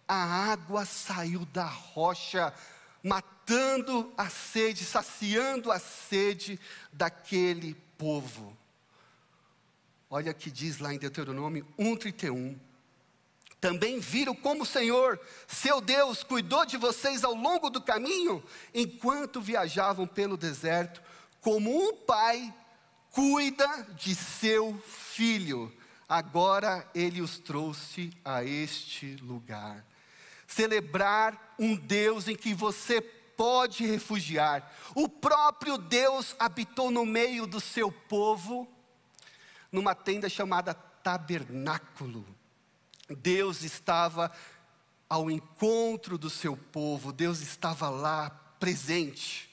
a 0.08 0.14
água 0.50 0.86
saiu 0.86 1.44
da 1.52 1.66
rocha, 1.66 2.52
matando 3.04 4.10
a 4.16 4.30
sede, 4.30 4.84
saciando 4.84 5.70
a 5.70 5.78
sede 5.78 6.58
daquele 6.90 7.74
povo. 7.98 8.56
Olha 10.08 10.32
que 10.32 10.50
diz 10.50 10.78
lá 10.78 10.94
em 10.94 10.98
Deuteronômio 10.98 11.66
1:31. 11.78 12.58
Também 13.60 13.98
viram 13.98 14.34
como 14.34 14.62
o 14.62 14.66
Senhor, 14.66 15.20
seu 15.46 15.80
Deus, 15.80 16.22
cuidou 16.22 16.64
de 16.64 16.76
vocês 16.76 17.24
ao 17.24 17.34
longo 17.34 17.68
do 17.68 17.82
caminho, 17.82 18.42
enquanto 18.72 19.40
viajavam 19.40 20.06
pelo 20.06 20.36
deserto, 20.36 21.02
como 21.40 21.76
um 21.76 21.96
pai 21.96 22.54
cuida 23.10 23.66
de 23.96 24.14
seu 24.14 24.80
filho. 24.86 25.72
Agora 26.08 26.88
ele 26.94 27.20
os 27.20 27.38
trouxe 27.38 28.12
a 28.24 28.44
este 28.44 29.16
lugar 29.16 29.84
celebrar 30.48 31.54
um 31.58 31.76
Deus 31.76 32.26
em 32.26 32.34
que 32.34 32.54
você 32.54 33.00
pode 33.00 33.86
refugiar. 33.86 34.74
O 34.94 35.08
próprio 35.08 35.78
Deus 35.78 36.34
habitou 36.40 36.90
no 36.90 37.06
meio 37.06 37.46
do 37.46 37.60
seu 37.60 37.92
povo, 37.92 38.66
numa 39.70 39.94
tenda 39.94 40.28
chamada 40.28 40.74
tabernáculo. 40.74 42.26
Deus 43.08 43.62
estava 43.62 44.32
ao 45.08 45.30
encontro 45.30 46.18
do 46.18 46.28
seu 46.28 46.56
povo, 46.56 47.12
Deus 47.12 47.40
estava 47.40 47.88
lá 47.88 48.30
presente. 48.58 49.48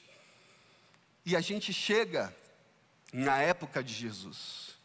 E 1.24 1.36
a 1.36 1.40
gente 1.40 1.72
chega 1.72 2.34
na 3.12 3.38
época 3.38 3.82
de 3.84 3.92
Jesus. 3.92 4.76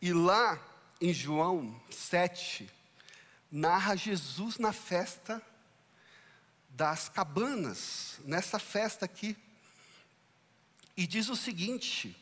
E 0.00 0.12
lá 0.12 0.60
em 1.00 1.12
João 1.12 1.80
7, 1.90 2.68
narra 3.54 3.94
Jesus 3.94 4.58
na 4.58 4.72
festa 4.72 5.40
das 6.70 7.08
cabanas, 7.08 8.18
nessa 8.24 8.58
festa 8.58 9.04
aqui. 9.04 9.36
E 10.96 11.06
diz 11.06 11.28
o 11.28 11.36
seguinte: 11.36 12.16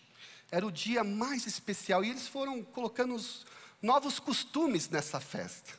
era 0.50 0.66
o 0.66 0.70
dia 0.70 1.02
mais 1.02 1.46
especial, 1.46 2.04
e 2.04 2.10
eles 2.10 2.28
foram 2.28 2.62
colocando 2.62 3.14
os 3.14 3.46
novos 3.80 4.20
costumes 4.20 4.90
nessa 4.90 5.18
festa. 5.20 5.72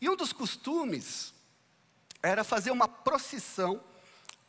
E 0.00 0.08
um 0.08 0.16
dos 0.16 0.32
costumes 0.32 1.34
era 2.22 2.42
fazer 2.42 2.70
uma 2.70 2.88
procissão 2.88 3.84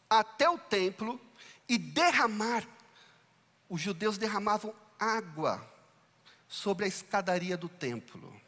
até 0.09 0.49
o 0.49 0.57
templo 0.57 1.19
e 1.67 1.77
derramar. 1.77 2.65
Os 3.67 3.81
judeus 3.81 4.17
derramavam 4.17 4.73
água 4.97 5.69
sobre 6.47 6.85
a 6.85 6.87
escadaria 6.87 7.57
do 7.57 7.67
templo, 7.67 8.40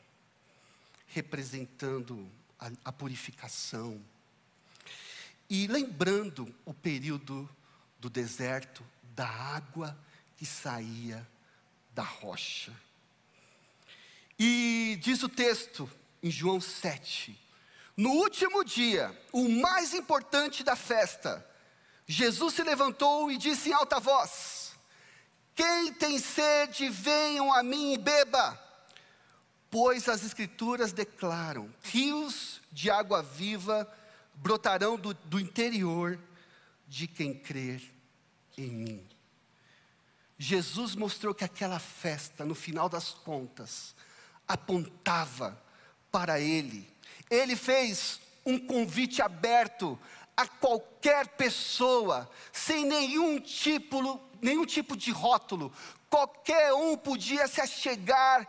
representando 1.13 2.29
a, 2.59 2.71
a 2.85 2.91
purificação. 2.91 4.01
E 5.49 5.67
lembrando 5.67 6.53
o 6.65 6.73
período 6.73 7.49
do 7.99 8.09
deserto, 8.09 8.83
da 9.15 9.27
água 9.27 9.97
que 10.35 10.45
saía 10.45 11.25
da 11.93 12.03
rocha. 12.03 12.73
E 14.39 14.97
diz 15.01 15.21
o 15.21 15.29
texto 15.29 15.89
em 16.21 16.31
João 16.31 16.59
7, 16.59 17.39
no 17.95 18.09
último 18.09 18.63
dia, 18.63 19.15
o 19.31 19.47
mais 19.47 19.93
importante 19.93 20.63
da 20.63 20.75
festa, 20.75 21.47
Jesus 22.07 22.55
se 22.55 22.63
levantou 22.63 23.31
e 23.31 23.37
disse 23.37 23.69
em 23.69 23.73
alta 23.73 23.99
voz: 23.99 24.73
Quem 25.53 25.93
tem 25.93 26.17
sede, 26.17 26.89
venham 26.89 27.53
a 27.53 27.61
mim 27.61 27.93
e 27.93 27.97
beba. 27.97 28.59
Pois 29.73 30.07
as 30.07 30.23
Escrituras 30.23 30.93
declaram: 30.93 31.67
rios 31.81 32.61
de 32.71 32.91
água 32.91 33.23
viva 33.23 33.91
brotarão 34.35 34.95
do, 34.95 35.15
do 35.15 35.39
interior 35.39 36.19
de 36.87 37.07
quem 37.07 37.33
crer 37.33 37.81
em 38.55 38.69
mim. 38.69 39.09
Jesus 40.37 40.93
mostrou 40.95 41.33
que 41.33 41.43
aquela 41.43 41.79
festa, 41.79 42.45
no 42.45 42.53
final 42.53 42.87
das 42.87 43.13
contas, 43.13 43.95
apontava 44.47 45.59
para 46.11 46.39
Ele. 46.39 46.87
Ele 47.27 47.55
fez 47.55 48.21
um 48.45 48.59
convite 48.59 49.23
aberto 49.23 49.97
a 50.37 50.45
qualquer 50.45 51.29
pessoa, 51.29 52.29
sem 52.51 52.85
nenhum 52.85 53.39
tipo, 53.39 54.21
nenhum 54.39 54.67
tipo 54.67 54.95
de 54.95 55.09
rótulo. 55.09 55.73
Qualquer 56.11 56.75
um 56.75 56.95
podia 56.95 57.47
se 57.47 57.59
achegar 57.59 58.47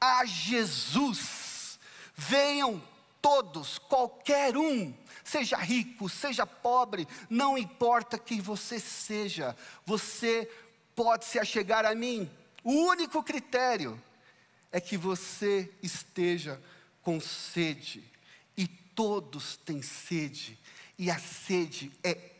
a 0.00 0.24
Jesus. 0.24 1.78
Venham 2.16 2.82
todos, 3.20 3.78
qualquer 3.78 4.56
um, 4.56 4.94
seja 5.22 5.56
rico, 5.56 6.08
seja 6.08 6.46
pobre, 6.46 7.06
não 7.28 7.58
importa 7.58 8.18
quem 8.18 8.40
você 8.40 8.80
seja, 8.80 9.56
você 9.84 10.50
pode 10.94 11.24
se 11.24 11.38
achegar 11.38 11.84
a 11.84 11.94
mim. 11.94 12.30
O 12.64 12.72
único 12.72 13.22
critério 13.22 14.02
é 14.72 14.80
que 14.80 14.96
você 14.96 15.70
esteja 15.82 16.60
com 17.02 17.20
sede, 17.20 18.04
e 18.56 18.66
todos 18.66 19.56
têm 19.56 19.82
sede, 19.82 20.58
e 20.98 21.10
a 21.10 21.18
sede 21.18 21.90
é 22.04 22.32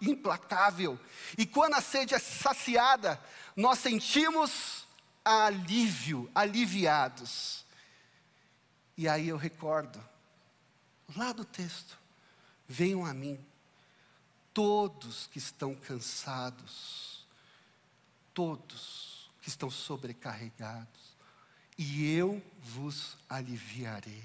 implacável, 0.00 0.98
e 1.38 1.46
quando 1.46 1.74
a 1.74 1.80
sede 1.80 2.14
é 2.14 2.18
saciada, 2.18 3.18
nós 3.56 3.78
sentimos 3.78 4.81
alívio, 5.24 6.30
aliviados. 6.34 7.64
E 8.96 9.08
aí 9.08 9.28
eu 9.28 9.36
recordo, 9.36 10.02
lá 11.16 11.32
do 11.32 11.44
texto, 11.44 11.98
venham 12.68 13.04
a 13.04 13.14
mim, 13.14 13.38
todos 14.52 15.26
que 15.28 15.38
estão 15.38 15.74
cansados, 15.74 17.26
todos 18.34 19.30
que 19.40 19.48
estão 19.48 19.70
sobrecarregados, 19.70 21.16
e 21.76 22.14
eu 22.14 22.42
vos 22.60 23.16
aliviarei. 23.28 24.22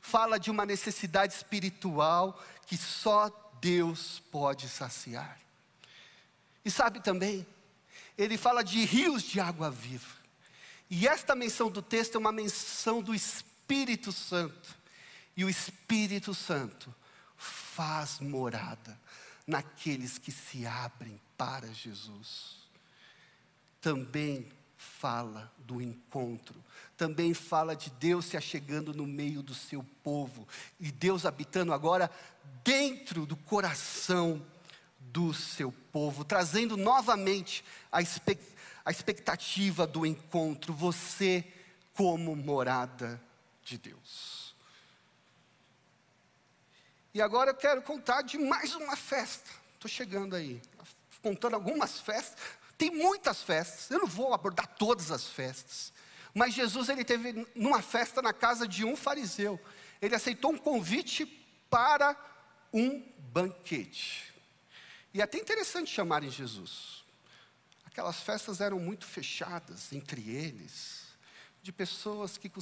Fala 0.00 0.38
de 0.38 0.50
uma 0.50 0.64
necessidade 0.64 1.34
espiritual 1.34 2.40
que 2.66 2.76
só 2.76 3.28
Deus 3.60 4.20
pode 4.30 4.68
saciar. 4.68 5.40
E 6.64 6.70
sabe 6.70 7.00
também, 7.00 7.46
ele 8.16 8.36
fala 8.36 8.62
de 8.62 8.84
rios 8.84 9.22
de 9.22 9.40
água 9.40 9.70
viva. 9.70 10.16
E 10.88 11.06
esta 11.06 11.34
menção 11.34 11.70
do 11.70 11.82
texto 11.82 12.14
é 12.14 12.18
uma 12.18 12.32
menção 12.32 13.02
do 13.02 13.14
Espírito 13.14 14.12
Santo. 14.12 14.76
E 15.36 15.44
o 15.44 15.50
Espírito 15.50 16.32
Santo 16.32 16.94
faz 17.36 18.20
morada 18.20 18.98
naqueles 19.46 20.18
que 20.18 20.32
se 20.32 20.66
abrem 20.66 21.20
para 21.36 21.66
Jesus. 21.72 22.56
Também 23.80 24.48
fala 24.76 25.52
do 25.58 25.80
encontro, 25.80 26.54
também 26.96 27.34
fala 27.34 27.74
de 27.74 27.90
Deus 27.90 28.26
se 28.26 28.36
achegando 28.36 28.94
no 28.94 29.06
meio 29.06 29.42
do 29.42 29.54
seu 29.54 29.84
povo, 30.02 30.46
e 30.80 30.90
Deus 30.90 31.26
habitando 31.26 31.72
agora 31.72 32.10
dentro 32.64 33.26
do 33.26 33.36
coração 33.36 34.44
do 35.16 35.32
seu 35.32 35.72
povo, 35.72 36.26
trazendo 36.26 36.76
novamente 36.76 37.64
a, 37.90 38.00
a 38.84 38.90
expectativa 38.90 39.86
do 39.86 40.04
encontro, 40.04 40.74
você 40.74 41.42
como 41.94 42.36
morada 42.36 43.18
de 43.64 43.78
Deus. 43.78 44.54
E 47.14 47.22
agora 47.22 47.52
eu 47.52 47.54
quero 47.54 47.80
contar 47.80 48.20
de 48.20 48.36
mais 48.36 48.74
uma 48.74 48.94
festa. 48.94 49.50
Estou 49.72 49.88
chegando 49.88 50.36
aí, 50.36 50.60
contando 51.22 51.54
algumas 51.54 51.98
festas, 51.98 52.36
tem 52.76 52.90
muitas 52.90 53.42
festas, 53.42 53.90
eu 53.90 54.00
não 54.00 54.06
vou 54.06 54.34
abordar 54.34 54.66
todas 54.76 55.10
as 55.10 55.26
festas. 55.26 55.94
Mas 56.34 56.52
Jesus 56.52 56.90
ele 56.90 57.06
teve 57.06 57.48
numa 57.54 57.80
festa 57.80 58.20
na 58.20 58.34
casa 58.34 58.68
de 58.68 58.84
um 58.84 58.94
fariseu. 58.94 59.58
Ele 60.02 60.14
aceitou 60.14 60.52
um 60.52 60.58
convite 60.58 61.24
para 61.70 62.14
um 62.70 63.02
banquete. 63.32 64.35
E 65.16 65.20
é 65.22 65.24
até 65.24 65.38
interessante 65.38 65.90
chamarem 65.90 66.30
Jesus. 66.30 67.02
Aquelas 67.86 68.20
festas 68.20 68.60
eram 68.60 68.78
muito 68.78 69.06
fechadas 69.06 69.90
entre 69.90 70.28
eles, 70.28 71.06
de 71.62 71.72
pessoas 71.72 72.36
que 72.36 72.52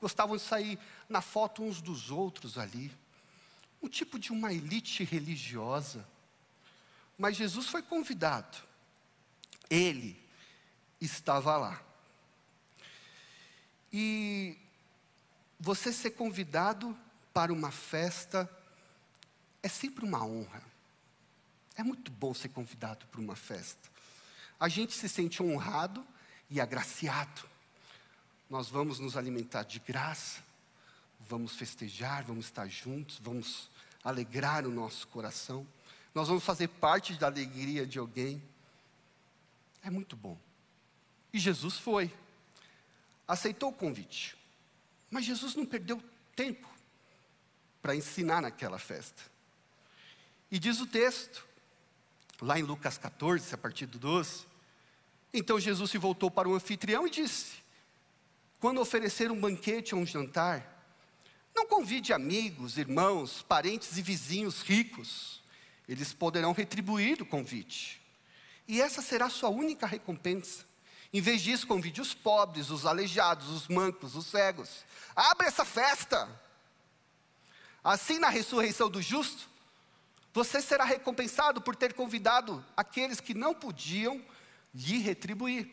gostavam 0.00 0.36
de 0.36 0.42
sair 0.44 0.78
na 1.08 1.20
foto 1.20 1.60
uns 1.60 1.80
dos 1.80 2.08
outros 2.08 2.56
ali. 2.56 2.96
Um 3.82 3.88
tipo 3.88 4.16
de 4.16 4.30
uma 4.30 4.52
elite 4.52 5.02
religiosa. 5.02 6.08
Mas 7.18 7.36
Jesus 7.36 7.66
foi 7.66 7.82
convidado 7.82 8.68
ele 9.68 10.16
estava 11.00 11.56
lá. 11.56 11.82
E 13.92 14.56
você 15.58 15.92
ser 15.92 16.12
convidado 16.12 16.96
para 17.34 17.52
uma 17.52 17.72
festa 17.72 18.48
é 19.64 19.68
sempre 19.68 20.04
uma 20.04 20.24
honra. 20.24 20.67
É 21.78 21.82
muito 21.84 22.10
bom 22.10 22.34
ser 22.34 22.48
convidado 22.48 23.06
para 23.06 23.20
uma 23.20 23.36
festa. 23.36 23.88
A 24.58 24.68
gente 24.68 24.92
se 24.92 25.08
sente 25.08 25.40
honrado 25.40 26.04
e 26.50 26.60
agraciado. 26.60 27.48
Nós 28.50 28.68
vamos 28.68 28.98
nos 28.98 29.16
alimentar 29.16 29.62
de 29.62 29.78
graça, 29.78 30.42
vamos 31.20 31.54
festejar, 31.54 32.24
vamos 32.24 32.46
estar 32.46 32.66
juntos, 32.66 33.20
vamos 33.20 33.70
alegrar 34.02 34.66
o 34.66 34.72
nosso 34.72 35.06
coração. 35.06 35.64
Nós 36.12 36.26
vamos 36.26 36.42
fazer 36.42 36.66
parte 36.66 37.14
da 37.14 37.28
alegria 37.28 37.86
de 37.86 37.96
alguém. 37.96 38.42
É 39.80 39.88
muito 39.88 40.16
bom. 40.16 40.36
E 41.32 41.38
Jesus 41.38 41.78
foi, 41.78 42.12
aceitou 43.28 43.70
o 43.70 43.74
convite. 43.74 44.36
Mas 45.08 45.24
Jesus 45.24 45.54
não 45.54 45.64
perdeu 45.64 46.02
tempo 46.34 46.68
para 47.80 47.94
ensinar 47.94 48.42
naquela 48.42 48.80
festa. 48.80 49.22
E 50.50 50.58
diz 50.58 50.80
o 50.80 50.86
texto, 50.86 51.46
lá 52.40 52.58
em 52.58 52.62
Lucas 52.62 52.98
14, 52.98 53.54
a 53.54 53.58
partir 53.58 53.86
do 53.86 53.98
12: 53.98 54.46
Então 55.32 55.58
Jesus 55.58 55.90
se 55.90 55.98
voltou 55.98 56.30
para 56.30 56.48
o 56.48 56.54
anfitrião 56.54 57.06
e 57.06 57.10
disse: 57.10 57.56
Quando 58.60 58.80
oferecer 58.80 59.30
um 59.30 59.40
banquete 59.40 59.94
ou 59.94 60.00
um 60.00 60.06
jantar, 60.06 60.76
não 61.54 61.66
convide 61.66 62.12
amigos, 62.12 62.78
irmãos, 62.78 63.42
parentes 63.42 63.96
e 63.96 64.02
vizinhos 64.02 64.62
ricos, 64.62 65.42
eles 65.88 66.12
poderão 66.12 66.52
retribuir 66.52 67.20
o 67.22 67.26
convite 67.26 67.98
e 68.68 68.82
essa 68.82 69.00
será 69.00 69.26
a 69.26 69.30
sua 69.30 69.48
única 69.48 69.86
recompensa. 69.86 70.66
Em 71.10 71.22
vez 71.22 71.40
disso, 71.40 71.66
convide 71.66 72.02
os 72.02 72.12
pobres, 72.12 72.68
os 72.68 72.84
aleijados, 72.84 73.48
os 73.48 73.66
mancos, 73.66 74.14
os 74.14 74.26
cegos. 74.26 74.84
Abre 75.16 75.46
essa 75.46 75.64
festa. 75.64 76.28
Assim, 77.82 78.18
na 78.18 78.28
ressurreição 78.28 78.90
do 78.90 79.00
justo, 79.00 79.48
você 80.32 80.60
será 80.60 80.84
recompensado 80.84 81.60
por 81.60 81.74
ter 81.74 81.94
convidado 81.94 82.64
aqueles 82.76 83.20
que 83.20 83.34
não 83.34 83.54
podiam 83.54 84.22
lhe 84.74 84.98
retribuir. 84.98 85.70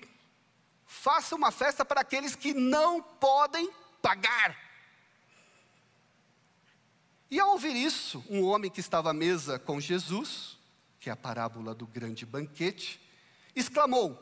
Faça 0.86 1.36
uma 1.36 1.52
festa 1.52 1.84
para 1.84 2.02
aqueles 2.02 2.36
que 2.36 2.54
não 2.54 3.02
podem 3.02 3.70
pagar. 4.02 4.58
E 7.30 7.40
ao 7.40 7.52
ouvir 7.52 7.76
isso, 7.76 8.24
um 8.30 8.44
homem 8.44 8.70
que 8.70 8.80
estava 8.80 9.10
à 9.10 9.14
mesa 9.14 9.58
com 9.60 9.80
Jesus, 9.80 10.58
que 11.00 11.10
é 11.10 11.14
a 11.14 11.18
parábola 11.18 11.74
do 11.74 11.86
grande 11.86 12.26
banquete, 12.26 13.00
exclamou: 13.56 14.22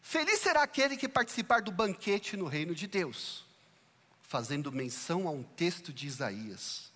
Feliz 0.00 0.40
será 0.40 0.62
aquele 0.62 0.96
que 0.96 1.08
participar 1.08 1.60
do 1.60 1.72
banquete 1.72 2.36
no 2.36 2.46
reino 2.46 2.74
de 2.74 2.86
Deus, 2.86 3.44
fazendo 4.22 4.72
menção 4.72 5.28
a 5.28 5.30
um 5.30 5.42
texto 5.42 5.92
de 5.92 6.06
Isaías. 6.06 6.89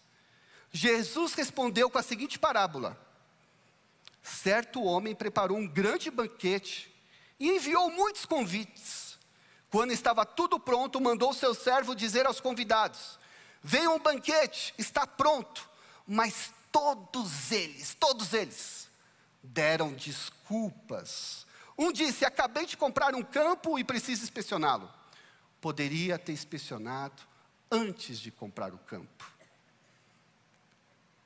Jesus 0.76 1.34
respondeu 1.34 1.88
com 1.88 1.98
a 1.98 2.02
seguinte 2.02 2.36
parábola: 2.36 2.98
Certo 4.20 4.82
homem 4.82 5.14
preparou 5.14 5.56
um 5.56 5.68
grande 5.68 6.10
banquete 6.10 6.92
e 7.38 7.48
enviou 7.48 7.92
muitos 7.92 8.26
convites. 8.26 9.16
Quando 9.70 9.92
estava 9.92 10.26
tudo 10.26 10.58
pronto, 10.58 11.00
mandou 11.00 11.32
seu 11.32 11.54
servo 11.54 11.94
dizer 11.94 12.26
aos 12.26 12.40
convidados: 12.40 13.20
Venha 13.62 13.88
um 13.88 14.00
banquete, 14.00 14.74
está 14.76 15.06
pronto. 15.06 15.70
Mas 16.04 16.52
todos 16.72 17.52
eles, 17.52 17.94
todos 17.94 18.32
eles, 18.32 18.88
deram 19.44 19.92
desculpas. 19.92 21.46
Um 21.78 21.92
disse: 21.92 22.24
Acabei 22.24 22.66
de 22.66 22.76
comprar 22.76 23.14
um 23.14 23.22
campo 23.22 23.78
e 23.78 23.84
preciso 23.84 24.24
inspecioná-lo. 24.24 24.92
Poderia 25.60 26.18
ter 26.18 26.32
inspecionado 26.32 27.22
antes 27.70 28.18
de 28.18 28.32
comprar 28.32 28.74
o 28.74 28.78
campo. 28.78 29.33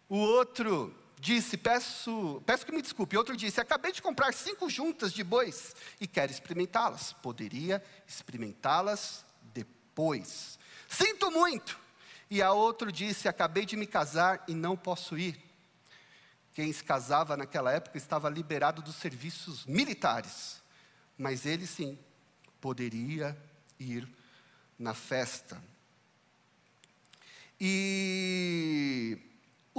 O 0.09 0.17
outro 0.17 0.95
disse: 1.21 1.57
Peço, 1.57 2.43
peço 2.47 2.65
que 2.65 2.73
me 2.73 2.81
desculpe. 2.81 3.17
Outro 3.17 3.37
disse: 3.37 3.61
Acabei 3.61 3.93
de 3.93 4.01
comprar 4.01 4.33
cinco 4.33 4.71
juntas 4.71 5.13
de 5.13 5.23
bois 5.23 5.75
e 6.01 6.07
quero 6.07 6.33
experimentá-las. 6.33 7.13
Poderia 7.13 7.85
experimentá-las 8.07 9.25
depois. 9.53 10.59
Sinto 10.89 11.31
muito. 11.31 11.79
E 12.31 12.41
a 12.41 12.53
outro 12.53 12.91
disse: 12.91 13.29
Acabei 13.29 13.67
de 13.67 13.77
me 13.77 13.87
casar 13.87 14.43
e 14.49 14.55
não 14.55 14.77
posso 14.77 15.19
ir. 15.19 15.39
Quem 16.55 16.73
se 16.73 16.83
casava 16.83 17.37
naquela 17.37 17.71
época 17.73 17.99
estava 17.99 18.29
liberado 18.29 18.83
dos 18.83 18.97
serviços 18.97 19.65
militares, 19.67 20.61
mas 21.17 21.47
ele 21.47 21.67
sim 21.67 21.97
poderia 22.61 23.37
ir 23.79 24.09
na 24.77 24.93
festa. 24.93 25.63
E 27.61 29.28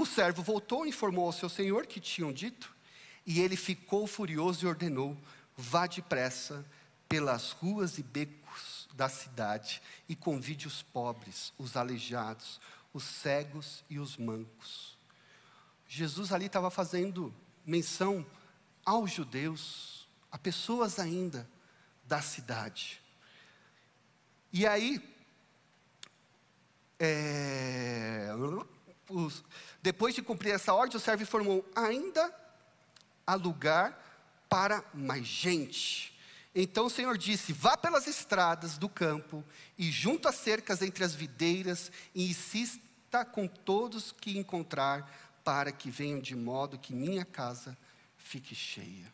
o 0.02 0.06
servo 0.06 0.42
voltou, 0.42 0.86
informou 0.86 1.26
ao 1.26 1.32
seu 1.32 1.50
senhor 1.50 1.86
que 1.86 2.00
tinham 2.00 2.32
dito, 2.32 2.74
e 3.26 3.40
ele 3.40 3.56
ficou 3.56 4.08
furioso 4.08 4.66
e 4.66 4.68
ordenou: 4.68 5.18
vá 5.56 5.88
depressa 5.88 6.66
pelas 7.08 7.52
ruas 7.52 7.98
e 7.98 8.04
becos 8.04 8.88
da 8.94 9.10
cidade 9.10 9.82
e 10.08 10.16
convide 10.16 10.68
os 10.68 10.82
pobres, 10.82 11.54
os 11.58 11.76
aleijados, 11.76 12.60
os 12.94 13.04
cegos 13.04 13.84
e 13.90 14.00
os 14.00 14.18
mancos. 14.18 14.98
Jesus 15.88 16.32
ali 16.32 16.46
estava 16.46 16.70
fazendo 16.70 17.34
menção 17.66 18.26
aos 18.86 19.12
judeus, 19.12 20.08
a 20.32 20.38
pessoas 20.38 21.00
ainda 21.00 21.50
da 22.06 22.22
cidade. 22.22 23.02
E 24.52 24.66
aí, 24.66 25.02
é, 27.00 28.30
os, 29.10 29.44
depois 29.82 30.14
de 30.14 30.22
cumprir 30.22 30.52
essa 30.52 30.74
ordem, 30.74 30.98
o 30.98 31.00
servo 31.00 31.24
informou: 31.24 31.70
ainda 31.76 32.34
há 33.26 33.36
lugar 33.36 34.46
para 34.50 34.84
mais 34.94 35.26
gente. 35.26 36.18
Então 36.54 36.88
o 36.88 36.90
Senhor 36.90 37.18
disse: 37.18 37.54
Vá 37.54 37.78
pelas 37.78 38.08
estradas 38.08 38.78
do 38.78 38.90
campo 38.90 39.44
e 39.78 39.92
junto 39.92 40.28
as 40.28 40.36
cercas 40.36 40.82
entre 40.82 41.04
as 41.04 41.14
videiras 41.14 41.92
e 42.14 42.30
insista 42.30 43.26
com 43.32 43.48
todos 43.48 44.12
que 44.12 44.38
encontrar, 44.38 45.40
para 45.44 45.72
que 45.72 45.90
venham 45.90 46.20
de 46.20 46.36
modo 46.36 46.78
que 46.78 46.94
minha 46.94 47.26
casa 47.26 47.78
fique 48.18 48.54
cheia. 48.54 49.12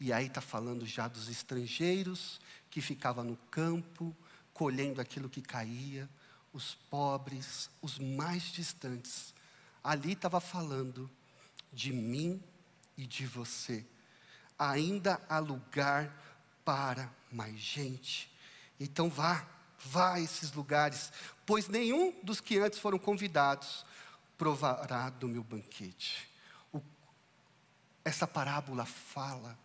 E 0.00 0.12
aí 0.12 0.26
está 0.26 0.40
falando 0.40 0.86
já 0.86 1.08
dos 1.08 1.28
estrangeiros 1.28 2.40
que 2.70 2.80
ficavam 2.80 3.24
no 3.24 3.36
campo, 3.50 4.16
colhendo 4.54 5.00
aquilo 5.00 5.28
que 5.28 5.42
caía, 5.42 6.08
os 6.52 6.74
pobres, 6.88 7.68
os 7.82 7.98
mais 7.98 8.44
distantes. 8.44 9.34
Ali 9.82 10.12
estava 10.12 10.40
falando 10.40 11.10
de 11.72 11.92
mim 11.92 12.42
e 12.96 13.06
de 13.06 13.26
você. 13.26 13.86
Ainda 14.58 15.20
há 15.28 15.38
lugar 15.38 16.12
para 16.64 17.10
mais 17.30 17.58
gente. 17.58 18.30
Então 18.80 19.08
vá, 19.08 19.46
vá 19.78 20.14
a 20.14 20.20
esses 20.20 20.52
lugares, 20.52 21.12
pois 21.46 21.68
nenhum 21.68 22.12
dos 22.22 22.40
que 22.40 22.58
antes 22.58 22.78
foram 22.78 22.98
convidados 22.98 23.84
provará 24.36 25.10
do 25.10 25.28
meu 25.28 25.42
banquete. 25.42 26.28
O, 26.72 26.80
essa 28.04 28.26
parábola 28.26 28.84
fala 28.84 29.58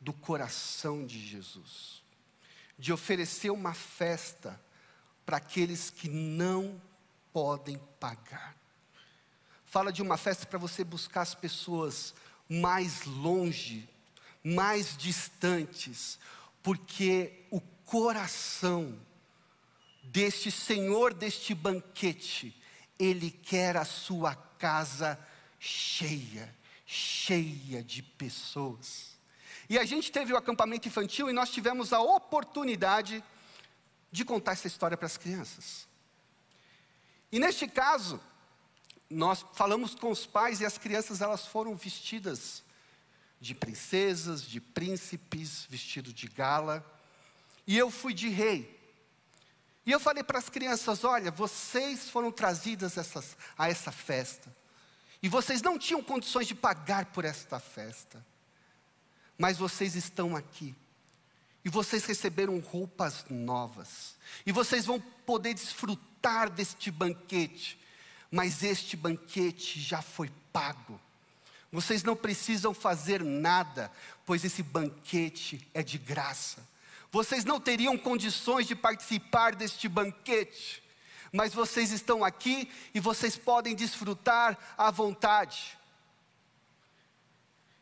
do 0.00 0.12
coração 0.12 1.04
de 1.04 1.18
Jesus, 1.18 2.02
de 2.78 2.92
oferecer 2.92 3.50
uma 3.50 3.74
festa 3.74 4.58
para 5.26 5.36
aqueles 5.36 5.90
que 5.90 6.08
não 6.08 6.80
podem 7.32 7.78
pagar. 8.00 8.59
Fala 9.70 9.92
de 9.92 10.02
uma 10.02 10.16
festa 10.16 10.44
para 10.46 10.58
você 10.58 10.82
buscar 10.82 11.20
as 11.20 11.32
pessoas 11.32 12.12
mais 12.48 13.04
longe, 13.04 13.88
mais 14.42 14.96
distantes, 14.96 16.18
porque 16.60 17.44
o 17.52 17.60
coração 17.84 18.98
deste 20.02 20.50
Senhor 20.50 21.14
deste 21.14 21.54
banquete, 21.54 22.52
Ele 22.98 23.30
quer 23.30 23.76
a 23.76 23.84
sua 23.84 24.34
casa 24.34 25.16
cheia, 25.60 26.52
cheia 26.84 27.80
de 27.80 28.02
pessoas. 28.02 29.16
E 29.68 29.78
a 29.78 29.84
gente 29.84 30.10
teve 30.10 30.32
o 30.32 30.36
acampamento 30.36 30.88
infantil 30.88 31.30
e 31.30 31.32
nós 31.32 31.48
tivemos 31.50 31.92
a 31.92 32.00
oportunidade 32.00 33.22
de 34.10 34.24
contar 34.24 34.50
essa 34.50 34.66
história 34.66 34.96
para 34.96 35.06
as 35.06 35.16
crianças. 35.16 35.86
E 37.30 37.38
neste 37.38 37.68
caso, 37.68 38.20
nós 39.10 39.44
falamos 39.54 39.94
com 39.94 40.10
os 40.10 40.24
pais 40.24 40.60
e 40.60 40.64
as 40.64 40.78
crianças 40.78 41.20
elas 41.20 41.44
foram 41.44 41.74
vestidas 41.74 42.62
de 43.40 43.54
princesas, 43.54 44.42
de 44.42 44.60
príncipes, 44.60 45.66
vestido 45.68 46.12
de 46.12 46.28
gala. 46.28 46.84
E 47.66 47.76
eu 47.76 47.90
fui 47.90 48.14
de 48.14 48.28
rei. 48.28 48.78
E 49.84 49.90
eu 49.90 49.98
falei 49.98 50.22
para 50.22 50.38
as 50.38 50.48
crianças: 50.48 51.02
olha, 51.02 51.30
vocês 51.30 52.08
foram 52.08 52.30
trazidas 52.30 52.96
essas, 52.96 53.36
a 53.58 53.68
essa 53.68 53.90
festa. 53.90 54.54
E 55.22 55.28
vocês 55.28 55.60
não 55.60 55.78
tinham 55.78 56.02
condições 56.02 56.46
de 56.46 56.54
pagar 56.54 57.06
por 57.06 57.24
esta 57.24 57.58
festa. 57.58 58.24
Mas 59.36 59.56
vocês 59.56 59.96
estão 59.96 60.36
aqui 60.36 60.74
e 61.64 61.68
vocês 61.68 62.04
receberam 62.04 62.58
roupas 62.60 63.24
novas. 63.28 64.14
E 64.46 64.52
vocês 64.52 64.86
vão 64.86 65.00
poder 65.00 65.54
desfrutar 65.54 66.50
deste 66.50 66.90
banquete. 66.90 67.79
Mas 68.30 68.62
este 68.62 68.96
banquete 68.96 69.80
já 69.80 70.00
foi 70.00 70.30
pago. 70.52 71.00
Vocês 71.72 72.02
não 72.02 72.16
precisam 72.16 72.74
fazer 72.74 73.22
nada, 73.22 73.90
pois 74.26 74.44
esse 74.44 74.62
banquete 74.62 75.66
é 75.72 75.82
de 75.82 75.98
graça. 75.98 76.66
Vocês 77.12 77.44
não 77.44 77.60
teriam 77.60 77.98
condições 77.98 78.66
de 78.66 78.74
participar 78.74 79.54
deste 79.54 79.88
banquete, 79.88 80.82
mas 81.32 81.54
vocês 81.54 81.90
estão 81.90 82.24
aqui 82.24 82.70
e 82.94 83.00
vocês 83.00 83.36
podem 83.36 83.74
desfrutar 83.74 84.56
à 84.76 84.90
vontade. 84.90 85.78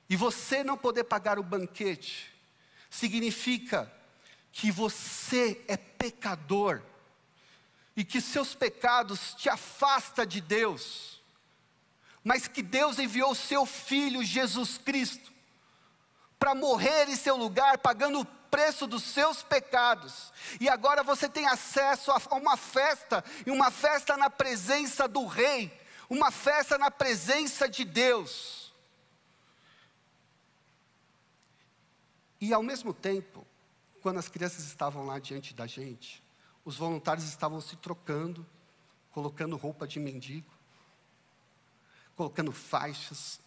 E 0.08 0.16
você 0.16 0.64
não 0.64 0.76
poder 0.76 1.04
pagar 1.04 1.38
o 1.38 1.42
banquete, 1.42 2.32
significa 2.90 3.92
que 4.50 4.70
você 4.70 5.62
é 5.68 5.76
pecador 5.76 6.82
e 7.98 8.04
que 8.04 8.20
seus 8.20 8.54
pecados 8.54 9.34
te 9.34 9.48
afasta 9.48 10.24
de 10.24 10.40
Deus, 10.40 11.20
mas 12.22 12.46
que 12.46 12.62
Deus 12.62 12.96
enviou 12.96 13.34
seu 13.34 13.66
filho 13.66 14.22
Jesus 14.22 14.78
Cristo 14.78 15.32
para 16.38 16.54
morrer 16.54 17.08
em 17.08 17.16
seu 17.16 17.36
lugar, 17.36 17.78
pagando 17.78 18.20
o 18.20 18.24
preço 18.24 18.86
dos 18.86 19.02
seus 19.02 19.42
pecados. 19.42 20.32
E 20.60 20.68
agora 20.68 21.02
você 21.02 21.28
tem 21.28 21.48
acesso 21.48 22.12
a 22.12 22.36
uma 22.36 22.56
festa, 22.56 23.24
e 23.44 23.50
uma 23.50 23.68
festa 23.68 24.16
na 24.16 24.30
presença 24.30 25.08
do 25.08 25.26
rei, 25.26 25.76
uma 26.08 26.30
festa 26.30 26.78
na 26.78 26.92
presença 26.92 27.68
de 27.68 27.84
Deus. 27.84 28.72
E 32.40 32.54
ao 32.54 32.62
mesmo 32.62 32.94
tempo, 32.94 33.44
quando 34.00 34.18
as 34.18 34.28
crianças 34.28 34.64
estavam 34.66 35.04
lá 35.04 35.18
diante 35.18 35.52
da 35.52 35.66
gente, 35.66 36.22
os 36.68 36.76
voluntários 36.76 37.26
estavam 37.26 37.62
se 37.62 37.76
trocando, 37.76 38.44
colocando 39.10 39.56
roupa 39.56 39.88
de 39.88 39.98
mendigo, 39.98 40.52
colocando 42.14 42.52
faixas, 42.52 43.40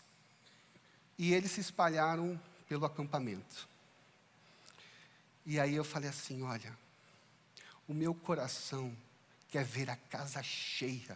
e 1.19 1.31
eles 1.31 1.51
se 1.51 1.62
espalharam 1.62 2.41
pelo 2.67 2.84
acampamento. 2.84 3.69
E 5.45 5.60
aí 5.60 5.75
eu 5.75 5.84
falei 5.84 6.10
assim: 6.10 6.41
olha, 6.41 6.75
o 7.88 7.93
meu 7.93 8.15
coração 8.15 8.91
quer 9.49 9.65
ver 9.65 9.91
a 9.91 9.95
casa 9.95 10.41
cheia. 10.41 11.15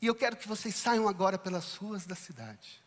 E 0.00 0.06
eu 0.06 0.14
quero 0.14 0.34
que 0.34 0.48
vocês 0.48 0.74
saiam 0.74 1.06
agora 1.06 1.36
pelas 1.36 1.74
ruas 1.74 2.06
da 2.06 2.14
cidade. 2.14 2.80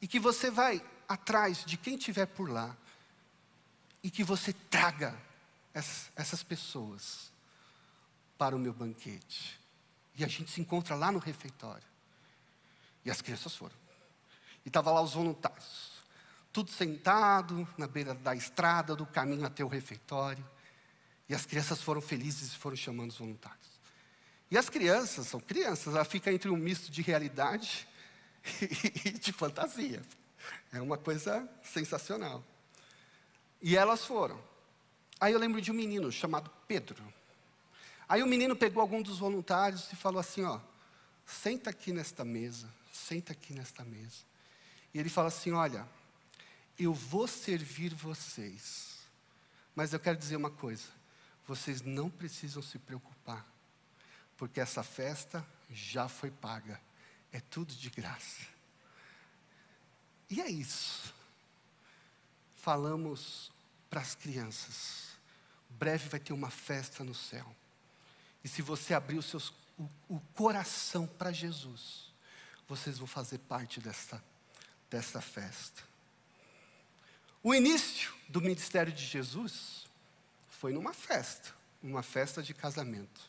E 0.00 0.06
que 0.06 0.20
você 0.20 0.52
vai 0.52 0.80
atrás 1.08 1.64
de 1.64 1.76
quem 1.76 1.96
estiver 1.96 2.26
por 2.26 2.48
lá. 2.48 2.76
E 4.04 4.08
que 4.08 4.22
você 4.22 4.52
traga 4.52 5.26
essas 6.16 6.42
pessoas 6.42 7.32
para 8.36 8.54
o 8.54 8.58
meu 8.58 8.72
banquete. 8.72 9.58
E 10.16 10.24
a 10.24 10.28
gente 10.28 10.50
se 10.50 10.60
encontra 10.60 10.94
lá 10.94 11.12
no 11.12 11.18
refeitório. 11.18 11.86
E 13.04 13.10
as 13.10 13.22
crianças 13.22 13.54
foram. 13.54 13.74
E 14.64 14.68
estavam 14.68 14.94
lá 14.94 15.00
os 15.00 15.14
voluntários. 15.14 15.92
Tudo 16.52 16.70
sentado 16.70 17.68
na 17.76 17.86
beira 17.86 18.14
da 18.14 18.34
estrada, 18.34 18.96
do 18.96 19.06
caminho 19.06 19.46
até 19.46 19.64
o 19.64 19.68
refeitório. 19.68 20.44
E 21.28 21.34
as 21.34 21.46
crianças 21.46 21.80
foram 21.80 22.00
felizes 22.00 22.52
e 22.52 22.56
foram 22.56 22.76
chamando 22.76 23.10
os 23.10 23.18
voluntários. 23.18 23.68
E 24.50 24.56
as 24.56 24.70
crianças, 24.70 25.26
são 25.26 25.40
crianças, 25.40 25.94
ela 25.94 26.04
fica 26.04 26.32
entre 26.32 26.48
um 26.48 26.56
misto 26.56 26.90
de 26.90 27.02
realidade 27.02 27.86
e 29.04 29.10
de 29.12 29.32
fantasia. 29.32 30.02
É 30.72 30.80
uma 30.80 30.96
coisa 30.96 31.48
sensacional. 31.62 32.42
E 33.60 33.76
elas 33.76 34.04
foram. 34.04 34.40
Aí 35.20 35.32
eu 35.32 35.38
lembro 35.38 35.60
de 35.60 35.70
um 35.70 35.74
menino 35.74 36.10
chamado 36.12 36.50
Pedro. 36.66 37.02
Aí 38.08 38.22
o 38.22 38.26
menino 38.26 38.54
pegou 38.54 38.80
algum 38.80 39.02
dos 39.02 39.18
voluntários 39.18 39.92
e 39.92 39.96
falou 39.96 40.20
assim: 40.20 40.44
Ó, 40.44 40.60
senta 41.26 41.70
aqui 41.70 41.92
nesta 41.92 42.24
mesa, 42.24 42.72
senta 42.92 43.32
aqui 43.32 43.52
nesta 43.52 43.84
mesa. 43.84 44.24
E 44.94 44.98
ele 44.98 45.08
fala 45.08 45.28
assim: 45.28 45.52
Olha, 45.52 45.86
eu 46.78 46.94
vou 46.94 47.26
servir 47.26 47.94
vocês, 47.94 48.98
mas 49.74 49.92
eu 49.92 50.00
quero 50.00 50.16
dizer 50.16 50.36
uma 50.36 50.50
coisa: 50.50 50.84
vocês 51.46 51.82
não 51.82 52.08
precisam 52.08 52.62
se 52.62 52.78
preocupar, 52.78 53.44
porque 54.36 54.60
essa 54.60 54.82
festa 54.82 55.44
já 55.70 56.08
foi 56.08 56.30
paga, 56.30 56.80
é 57.32 57.40
tudo 57.40 57.74
de 57.74 57.90
graça. 57.90 58.46
E 60.30 60.40
é 60.40 60.48
isso. 60.48 61.14
Falamos 62.54 63.50
para 63.88 64.00
as 64.00 64.14
crianças, 64.14 65.08
breve 65.70 66.08
vai 66.08 66.20
ter 66.20 66.32
uma 66.32 66.50
festa 66.50 67.02
no 67.04 67.14
céu. 67.14 67.54
E 68.42 68.48
se 68.48 68.62
você 68.62 68.94
abrir 68.94 69.18
os 69.18 69.26
seus, 69.26 69.52
o, 69.78 69.88
o 70.08 70.20
coração 70.34 71.06
para 71.06 71.32
Jesus, 71.32 72.12
vocês 72.68 72.98
vão 72.98 73.06
fazer 73.06 73.38
parte 73.38 73.80
dessa, 73.80 74.22
dessa 74.90 75.20
festa. 75.20 75.82
O 77.42 77.54
início 77.54 78.12
do 78.28 78.40
ministério 78.40 78.92
de 78.92 79.04
Jesus 79.04 79.86
foi 80.48 80.72
numa 80.72 80.92
festa, 80.92 81.54
uma 81.82 82.02
festa 82.02 82.42
de 82.42 82.52
casamento. 82.52 83.22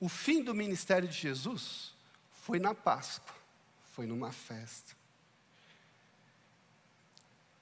O 0.00 0.08
fim 0.08 0.42
do 0.42 0.54
ministério 0.54 1.08
de 1.08 1.16
Jesus 1.16 1.94
foi 2.42 2.58
na 2.58 2.74
Páscoa, 2.74 3.34
foi 3.92 4.04
numa 4.04 4.32
festa. 4.32 4.96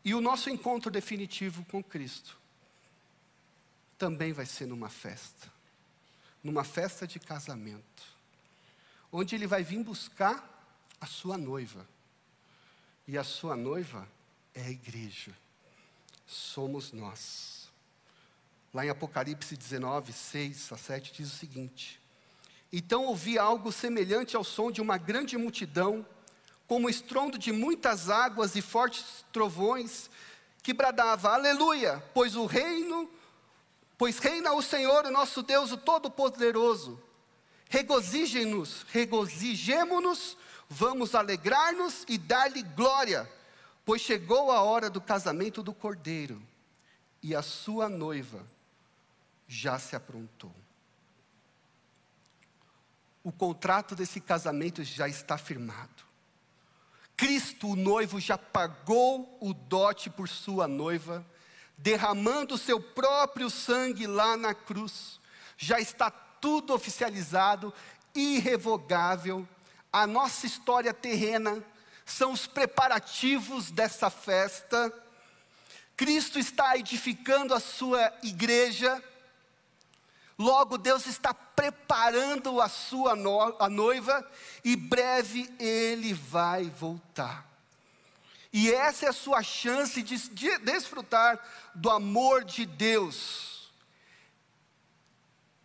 E 0.04 0.14
o 0.14 0.20
nosso 0.20 0.48
encontro 0.48 0.90
definitivo 0.90 1.64
com 1.66 1.82
Cristo 1.82 2.38
também 3.98 4.32
vai 4.32 4.46
ser 4.46 4.66
numa 4.66 4.88
festa, 4.88 5.52
numa 6.42 6.64
festa 6.64 7.06
de 7.06 7.20
casamento, 7.20 8.02
onde 9.12 9.34
Ele 9.34 9.46
vai 9.46 9.62
vir 9.62 9.84
buscar 9.84 10.42
a 10.98 11.06
sua 11.06 11.36
noiva, 11.36 11.86
e 13.06 13.18
a 13.18 13.24
sua 13.24 13.56
noiva 13.56 14.08
é 14.54 14.62
a 14.62 14.70
igreja, 14.70 15.36
somos 16.26 16.92
nós. 16.92 17.68
Lá 18.72 18.86
em 18.86 18.88
Apocalipse 18.88 19.56
19, 19.56 20.12
6 20.12 20.72
a 20.72 20.76
7 20.76 21.12
diz 21.12 21.32
o 21.32 21.36
seguinte: 21.36 22.00
Então 22.72 23.06
ouvi 23.06 23.38
algo 23.38 23.72
semelhante 23.72 24.36
ao 24.36 24.44
som 24.44 24.70
de 24.70 24.80
uma 24.80 24.96
grande 24.96 25.36
multidão, 25.36 26.06
como 26.70 26.86
o 26.86 26.90
estrondo 26.90 27.36
de 27.36 27.50
muitas 27.50 28.08
águas 28.08 28.54
e 28.54 28.62
fortes 28.62 29.24
trovões, 29.32 30.08
que 30.62 30.72
bradava: 30.72 31.30
Aleluia, 31.30 32.00
pois 32.14 32.36
o 32.36 32.46
reino, 32.46 33.10
pois 33.98 34.20
reina 34.20 34.52
o 34.52 34.62
Senhor, 34.62 35.04
o 35.04 35.10
nosso 35.10 35.42
Deus, 35.42 35.72
o 35.72 35.76
Todo-Poderoso. 35.76 37.02
Regozijem-nos, 37.68 38.86
regozijemo-nos, 38.92 40.36
vamos 40.68 41.16
alegrar-nos 41.16 42.04
e 42.08 42.16
dar-lhe 42.16 42.62
glória, 42.62 43.28
pois 43.84 44.00
chegou 44.00 44.52
a 44.52 44.60
hora 44.60 44.88
do 44.88 45.00
casamento 45.00 45.64
do 45.64 45.74
Cordeiro, 45.74 46.40
e 47.20 47.34
a 47.34 47.42
sua 47.42 47.88
noiva 47.88 48.46
já 49.48 49.76
se 49.76 49.96
aprontou. 49.96 50.54
O 53.24 53.32
contrato 53.32 53.96
desse 53.96 54.20
casamento 54.20 54.84
já 54.84 55.08
está 55.08 55.36
firmado. 55.36 56.09
Cristo, 57.20 57.68
o 57.68 57.76
noivo, 57.76 58.18
já 58.18 58.38
pagou 58.38 59.36
o 59.42 59.52
dote 59.52 60.08
por 60.08 60.26
sua 60.26 60.66
noiva, 60.66 61.22
derramando 61.76 62.54
o 62.54 62.58
seu 62.58 62.80
próprio 62.80 63.50
sangue 63.50 64.06
lá 64.06 64.38
na 64.38 64.54
cruz. 64.54 65.20
Já 65.54 65.78
está 65.78 66.10
tudo 66.10 66.72
oficializado, 66.72 67.74
irrevogável. 68.14 69.46
A 69.92 70.06
nossa 70.06 70.46
história 70.46 70.94
terrena 70.94 71.62
são 72.06 72.32
os 72.32 72.46
preparativos 72.46 73.70
dessa 73.70 74.08
festa. 74.08 74.90
Cristo 75.98 76.38
está 76.38 76.78
edificando 76.78 77.52
a 77.52 77.60
sua 77.60 78.14
igreja 78.22 79.04
Logo, 80.40 80.78
Deus 80.78 81.06
está 81.06 81.34
preparando 81.34 82.62
a 82.62 82.68
sua 82.70 83.14
no, 83.14 83.54
a 83.58 83.68
noiva 83.68 84.26
e 84.64 84.74
breve 84.74 85.54
ele 85.58 86.14
vai 86.14 86.64
voltar. 86.64 87.46
E 88.50 88.72
essa 88.72 89.04
é 89.04 89.08
a 89.10 89.12
sua 89.12 89.42
chance 89.42 90.00
de, 90.00 90.16
de 90.30 90.56
desfrutar 90.60 91.38
do 91.74 91.90
amor 91.90 92.42
de 92.42 92.64
Deus. 92.64 93.70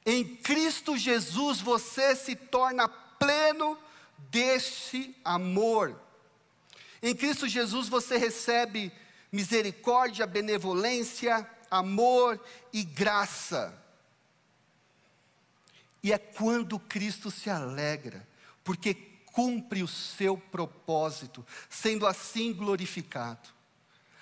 Em 0.05 0.35
Cristo 0.35 0.97
Jesus 0.97 1.61
você 1.61 2.13
se 2.13 2.35
torna 2.35 2.89
pleno 2.89 3.79
deste 4.29 5.15
amor. 5.23 5.97
Em 7.01 7.15
Cristo 7.15 7.47
Jesus 7.47 7.87
você 7.87 8.17
recebe 8.17 8.91
misericórdia, 9.31 10.27
benevolência, 10.27 11.49
amor 11.71 12.37
e 12.73 12.83
graça. 12.83 13.84
E 16.05 16.13
é 16.13 16.19
quando 16.19 16.77
Cristo 16.77 17.31
se 17.31 17.49
alegra, 17.49 18.27
porque 18.63 18.93
cumpre 18.93 19.81
o 19.81 19.87
seu 19.87 20.37
propósito, 20.37 21.43
sendo 21.67 22.05
assim 22.05 22.53
glorificado. 22.53 23.49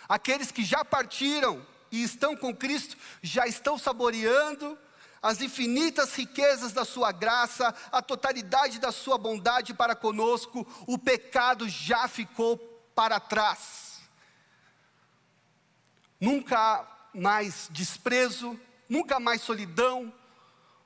Aqueles 0.07 0.49
que 0.49 0.63
já 0.63 0.85
partiram 0.85 1.61
e 1.91 2.01
estão 2.01 2.37
com 2.37 2.55
Cristo 2.55 2.95
já 3.21 3.45
estão 3.47 3.77
saboreando 3.77 4.77
as 5.21 5.41
infinitas 5.41 6.15
riquezas 6.15 6.71
da 6.71 6.85
sua 6.85 7.11
graça, 7.11 7.75
a 7.91 8.01
totalidade 8.01 8.79
da 8.79 8.93
sua 8.93 9.17
bondade 9.17 9.73
para 9.73 9.93
conosco, 9.93 10.65
o 10.87 10.97
pecado 10.97 11.67
já 11.67 12.07
ficou 12.07 12.57
para 12.95 13.19
trás. 13.19 13.99
Nunca 16.17 17.09
mais 17.13 17.67
desprezo, 17.69 18.57
nunca 18.87 19.19
mais 19.19 19.41
solidão, 19.41 20.13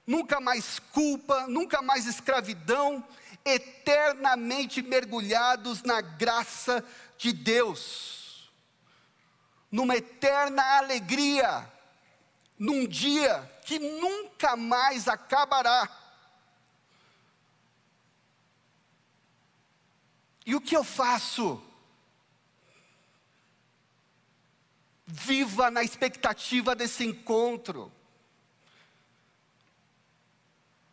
nunca 0.08 0.39
mais 0.39 0.80
culpa, 0.80 1.46
nunca 1.48 1.82
mais 1.82 2.08
escravidão, 2.08 3.06
eternamente 3.43 4.82
mergulhados 4.82 5.84
na 5.84 6.00
graça 6.00 6.84
de 7.17 7.34
Deus, 7.34 8.50
numa 9.70 9.98
eterna 9.98 10.63
alegria, 10.78 11.70
num 12.58 12.88
dia 12.88 13.52
que 13.65 13.78
nunca 13.78 14.56
mais 14.56 15.10
acabará. 15.10 15.89
E 20.46 20.56
o 20.56 20.62
que 20.62 20.76
eu 20.76 20.84
faço? 20.84 21.62
Viva 25.06 25.70
na 25.70 25.84
expectativa 25.84 26.74
desse 26.74 27.04
encontro. 27.04 27.91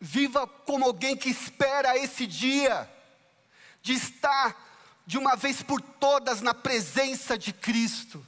Viva 0.07 0.47
como 0.47 0.85
alguém 0.85 1.17
que 1.17 1.31
espera 1.31 1.97
esse 1.97 2.27
dia, 2.27 2.87
de 3.81 3.95
estar 3.95 4.55
de 5.07 5.17
uma 5.17 5.35
vez 5.35 5.63
por 5.63 5.81
todas 5.81 6.43
na 6.43 6.53
presença 6.53 7.39
de 7.39 7.55
Cristo. 7.55 8.25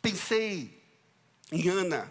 Pensei 0.00 0.82
em 1.52 1.68
Ana. 1.68 2.10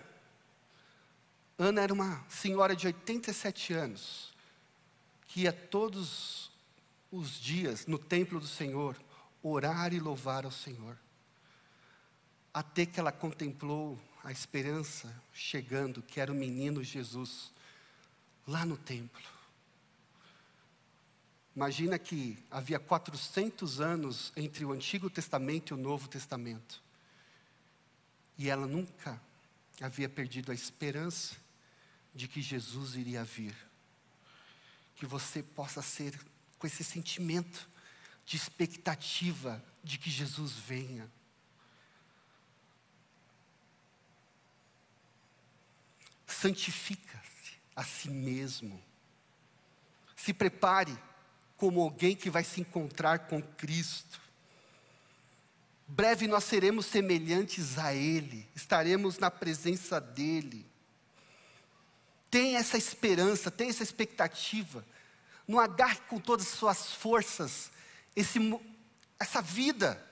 Ana 1.58 1.82
era 1.82 1.92
uma 1.94 2.24
senhora 2.30 2.76
de 2.76 2.86
87 2.86 3.74
anos, 3.74 4.32
que 5.26 5.42
ia 5.42 5.52
todos 5.52 6.52
os 7.12 7.32
dias 7.32 7.88
no 7.88 7.98
templo 7.98 8.40
do 8.40 8.48
Senhor 8.48 8.96
orar 9.42 9.92
e 9.92 10.00
louvar 10.00 10.46
ao 10.46 10.52
Senhor. 10.52 10.96
Até 12.54 12.86
que 12.86 13.00
ela 13.00 13.12
contemplou 13.12 14.00
a 14.24 14.32
esperança 14.32 15.14
chegando, 15.34 16.02
que 16.02 16.20
era 16.20 16.32
o 16.32 16.36
menino 16.36 16.84
Jesus, 16.84 17.52
lá 18.48 18.66
no 18.66 18.78
templo. 18.78 19.22
Imagina 21.56 22.00
que 22.00 22.38
havia 22.50 22.80
400 22.80 23.82
anos 23.82 24.32
entre 24.36 24.64
o 24.64 24.72
Antigo 24.72 25.10
Testamento 25.10 25.72
e 25.72 25.74
o 25.74 25.78
Novo 25.78 26.08
Testamento. 26.08 26.82
E 28.38 28.50
ela 28.50 28.66
nunca 28.66 29.22
havia 29.82 30.08
perdido 30.08 30.52
a 30.52 30.56
esperança 30.56 31.36
de 32.14 32.28
que 32.28 32.42
Jesus 32.42 32.96
iria 32.96 33.24
vir. 33.24 33.56
Que 34.96 35.06
você 35.06 35.44
possa 35.44 35.82
ser 35.82 36.18
com 36.58 36.68
esse 36.68 36.84
sentimento 36.84 37.68
de 38.26 38.38
expectativa 38.38 39.62
de 39.84 39.98
que 39.98 40.10
Jesus 40.10 40.54
venha. 40.54 41.10
Santifica-se 46.42 47.54
a 47.76 47.84
si 47.84 48.10
mesmo. 48.10 48.82
Se 50.16 50.34
prepare 50.34 50.98
como 51.56 51.80
alguém 51.80 52.16
que 52.16 52.32
vai 52.32 52.44
se 52.44 52.60
encontrar 52.60 53.28
com 53.28 53.40
Cristo. 53.40 54.20
Breve 55.88 56.28
nós 56.28 56.46
seremos 56.46 56.88
semelhantes 56.88 57.78
a 57.78 57.94
Ele, 57.94 58.48
estaremos 58.56 59.20
na 59.20 59.30
presença 59.30 60.02
dEle. 60.02 60.66
Tem 62.32 62.56
essa 62.56 62.76
esperança, 62.76 63.52
tem 63.52 63.70
essa 63.70 63.84
expectativa. 63.84 64.84
Não 65.48 65.60
agarre 65.60 66.00
com 66.10 66.20
todas 66.20 66.48
as 66.48 66.54
suas 66.54 66.92
forças 66.92 67.72
esse, 68.16 68.40
essa 69.20 69.44
vida. 69.44 70.04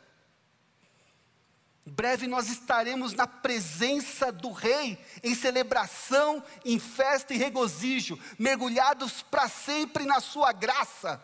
Em 1.86 1.92
breve 1.92 2.28
nós 2.28 2.50
estaremos 2.50 3.14
na 3.14 3.26
presença 3.26 4.32
do 4.32 4.52
Rei, 4.52 5.04
em 5.24 5.34
celebração, 5.34 6.44
em 6.64 6.80
festa 6.80 7.34
e 7.34 7.38
regozijo, 7.38 8.20
mergulhados 8.38 9.22
para 9.22 9.48
sempre 9.50 10.06
na 10.06 10.20
Sua 10.20 10.52
graça. 10.52 11.24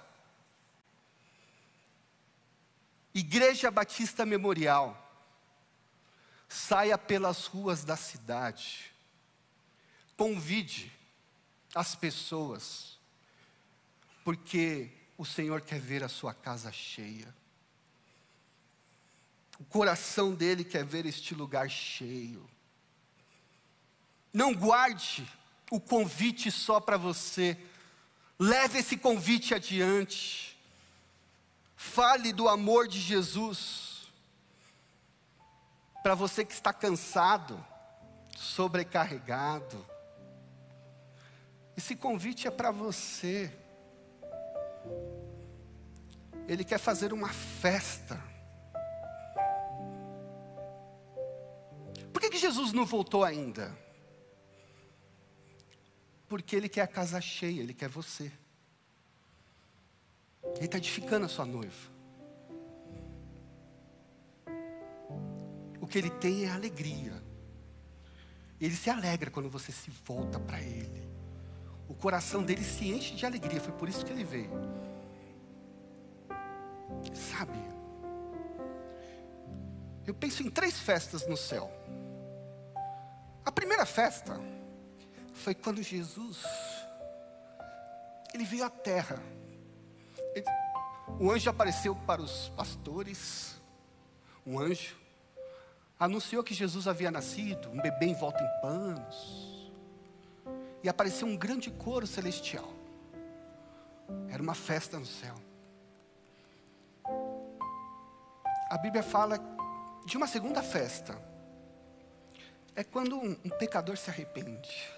Igreja 3.14 3.72
Batista 3.72 4.26
Memorial, 4.26 5.02
saia 6.50 6.98
pelas 6.98 7.46
ruas 7.46 7.86
da 7.86 7.96
cidade, 7.96 8.92
convide 10.18 10.92
as 11.74 11.96
pessoas, 11.96 12.98
porque 14.24 14.92
o 15.18 15.26
Senhor 15.26 15.62
quer 15.62 15.80
ver 15.80 16.04
a 16.04 16.10
sua 16.10 16.34
casa 16.34 16.72
cheia. 16.72 17.34
O 19.60 19.64
coração 19.64 20.34
dele 20.34 20.64
quer 20.64 20.84
ver 20.84 21.06
este 21.06 21.34
lugar 21.34 21.70
cheio. 21.70 22.50
Não 24.34 24.54
guarde 24.54 25.26
o 25.72 25.80
convite 25.80 26.52
só 26.52 26.80
para 26.80 26.98
você. 26.98 27.58
Leve 28.38 28.80
esse 28.80 28.98
convite 28.98 29.54
adiante. 29.54 30.60
Fale 31.76 32.34
do 32.34 32.50
amor 32.50 32.88
de 32.88 33.00
Jesus. 33.00 34.12
Para 36.04 36.16
você 36.16 36.44
que 36.44 36.54
está 36.54 36.74
cansado, 36.74 37.66
sobrecarregado. 38.36 39.86
Esse 41.78 41.96
convite 41.96 42.48
é 42.48 42.52
para 42.52 42.72
você. 42.72 43.52
Ele 46.48 46.64
quer 46.64 46.78
fazer 46.78 47.12
uma 47.14 47.30
festa. 47.30 48.22
Jesus 52.46 52.74
não 52.74 52.86
voltou 52.86 53.24
ainda? 53.24 53.76
Porque 56.28 56.56
Ele 56.56 56.70
quer 56.70 56.82
a 56.82 56.88
casa 56.88 57.20
cheia, 57.20 57.62
Ele 57.62 57.74
quer 57.74 57.90
você. 57.90 58.32
Ele 60.56 60.66
está 60.66 60.78
edificando 60.78 61.26
a 61.26 61.30
sua 61.30 61.46
noiva. 61.46 61.96
O 65.82 65.88
que 65.88 65.98
ele 65.98 66.10
tem 66.10 66.46
é 66.46 66.50
alegria. 66.50 67.22
Ele 68.60 68.76
se 68.76 68.90
alegra 68.90 69.30
quando 69.30 69.50
você 69.50 69.72
se 69.72 69.90
volta 69.90 70.40
para 70.40 70.62
Ele. 70.62 71.04
O 71.88 71.94
coração 71.94 72.44
dele 72.44 72.64
se 72.64 72.88
enche 72.90 73.16
de 73.16 73.26
alegria. 73.26 73.60
Foi 73.60 73.74
por 73.74 73.90
isso 73.90 74.06
que 74.06 74.12
ele 74.12 74.24
veio. 74.24 74.52
Sabe? 77.14 77.60
Eu 80.06 80.14
penso 80.14 80.44
em 80.44 80.50
três 80.50 80.80
festas 80.80 81.28
no 81.28 81.38
céu. 81.38 81.72
A 83.46 83.52
primeira 83.52 83.86
festa 83.86 84.40
foi 85.34 85.54
quando 85.54 85.82
Jesus 85.84 86.44
ele 88.34 88.44
veio 88.44 88.66
à 88.66 88.70
terra 88.70 89.22
o 91.20 91.32
anjo 91.32 91.50
apareceu 91.50 91.96
para 91.96 92.22
os 92.22 92.50
pastores, 92.50 93.56
um 94.46 94.60
anjo, 94.60 94.98
anunciou 95.98 96.44
que 96.44 96.54
Jesus 96.54 96.88
havia 96.88 97.10
nascido, 97.10 97.70
um 97.70 97.80
bebê 97.80 98.08
envolto 98.08 98.44
em 98.44 98.62
panos, 98.62 99.72
e 100.84 100.90
apareceu 100.90 101.28
um 101.28 101.38
grande 101.38 101.72
coro 101.72 102.06
celestial. 102.06 102.70
Era 104.30 104.44
uma 104.44 104.54
festa 104.54 105.00
no 105.00 105.06
céu. 105.06 105.36
A 108.70 108.78
Bíblia 108.78 109.02
fala 109.02 109.40
de 110.06 110.18
uma 110.18 110.28
segunda 110.28 110.62
festa. 110.62 111.18
É 112.76 112.84
quando 112.84 113.18
um, 113.18 113.32
um 113.32 113.50
pecador 113.58 113.96
se 113.96 114.10
arrepende. 114.10 114.92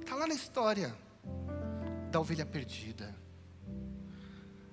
Está 0.00 0.14
lá 0.14 0.26
na 0.26 0.34
história 0.34 0.94
da 2.10 2.20
ovelha 2.20 2.46
perdida. 2.46 3.12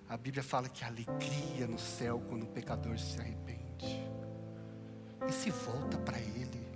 A 0.07 0.15
Bíblia 0.15 0.43
fala 0.43 0.69
que 0.69 0.83
há 0.83 0.87
alegria 0.87 1.65
no 1.67 1.79
céu 1.79 2.21
quando 2.29 2.43
o 2.43 2.47
pecador 2.47 2.99
se 2.99 3.19
arrepende 3.19 4.07
e 5.27 5.31
se 5.31 5.49
volta 5.49 5.97
para 5.97 6.19
Ele. 6.19 6.67